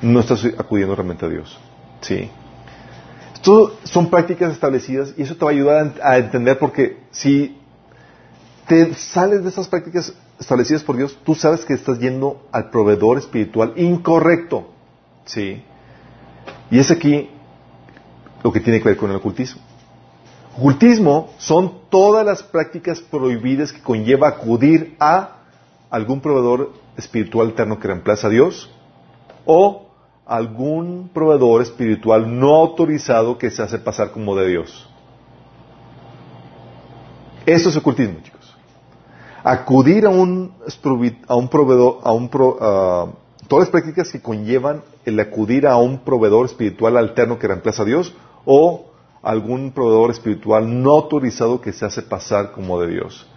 [0.02, 1.60] no estás acudiendo realmente a Dios.
[2.02, 2.30] Sí.
[3.34, 7.58] Esto son prácticas establecidas y eso te va a ayudar a entender porque si
[8.68, 13.20] te sales de esas prácticas establecidas por Dios, tú sabes que estás yendo al proveedor
[13.20, 14.66] espiritual incorrecto.
[15.24, 15.64] ¿Sí?
[16.72, 17.30] Y es aquí
[18.44, 19.62] lo que tiene que ver con el ocultismo.
[20.58, 25.38] Ocultismo son todas las prácticas prohibidas que conlleva acudir a
[25.92, 28.70] algún proveedor espiritual eterno que reemplaza a Dios
[29.46, 29.90] o
[30.26, 34.90] algún proveedor espiritual no autorizado que se hace pasar como de Dios.
[37.46, 38.41] Esto es ocultismo, chicos
[39.44, 40.54] acudir a un,
[41.28, 46.46] a un proveedor, a un todas las prácticas que conllevan el acudir a un proveedor
[46.46, 48.14] espiritual alterno que reemplaza a Dios
[48.46, 48.92] o
[49.22, 53.28] algún proveedor espiritual no autorizado que se hace pasar como de Dios.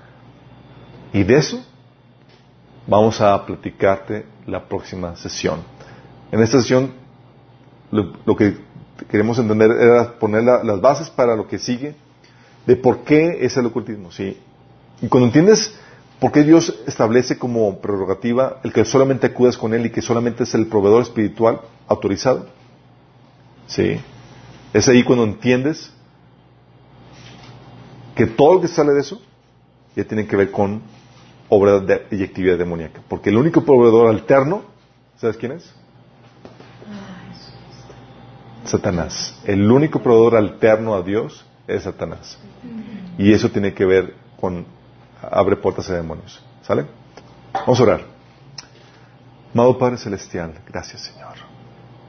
[1.13, 1.65] Y de eso
[2.87, 5.61] vamos a platicarte la próxima sesión.
[6.31, 6.93] En esta sesión
[7.91, 8.57] lo, que
[9.09, 11.95] queremos entender era poner las bases para lo que sigue
[12.67, 14.11] de por qué es el ocultismo.
[14.11, 14.39] ¿sí?
[15.01, 15.75] Y cuando entiendes
[16.25, 20.45] ¿Por qué Dios establece como prerrogativa el que solamente acudas con Él y que solamente
[20.45, 22.47] es el proveedor espiritual autorizado?
[23.67, 24.01] Sí.
[24.73, 25.93] Es ahí cuando entiendes
[28.17, 29.21] que todo lo que sale de eso
[29.95, 30.81] ya tiene que ver con
[31.51, 33.03] obra de, y actividad demoníaca.
[33.07, 34.63] Porque el único proveedor alterno,
[35.19, 35.75] ¿sabes quién es?
[38.65, 39.39] Satanás.
[39.45, 42.39] El único proveedor alterno a Dios es Satanás.
[43.19, 44.65] Y eso tiene que ver con
[45.23, 46.43] abre puertas a demonios.
[46.63, 46.87] ¿Sale?
[47.53, 48.01] Vamos a orar.
[49.53, 51.35] Amado Padre Celestial, gracias Señor.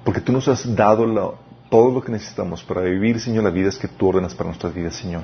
[0.04, 1.38] Porque tú nos has dado
[1.70, 4.96] todo lo que necesitamos para vivir, Señor, las vidas que tú ordenas para nuestras vidas,
[4.96, 5.24] Señor.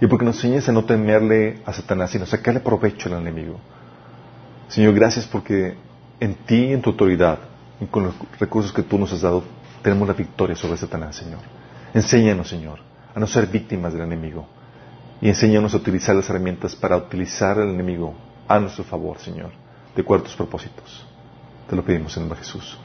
[0.00, 3.60] Y porque nos enseñas a no temerle a Satanás, sino sacarle provecho al enemigo.
[4.68, 5.76] Señor, gracias porque
[6.20, 7.38] en ti, en tu autoridad,
[7.80, 9.44] y con los recursos que tú nos has dado,
[9.82, 11.40] tenemos la victoria sobre Satanás, Señor.
[11.92, 12.80] Enséñanos, Señor,
[13.14, 14.46] a no ser víctimas del enemigo
[15.20, 18.14] y enséñanos a utilizar las herramientas para utilizar al enemigo
[18.48, 19.50] a nuestro favor, Señor,
[19.94, 21.04] de acuerdo a tus propósitos.
[21.68, 22.78] Te lo pedimos en nombre de Jesús.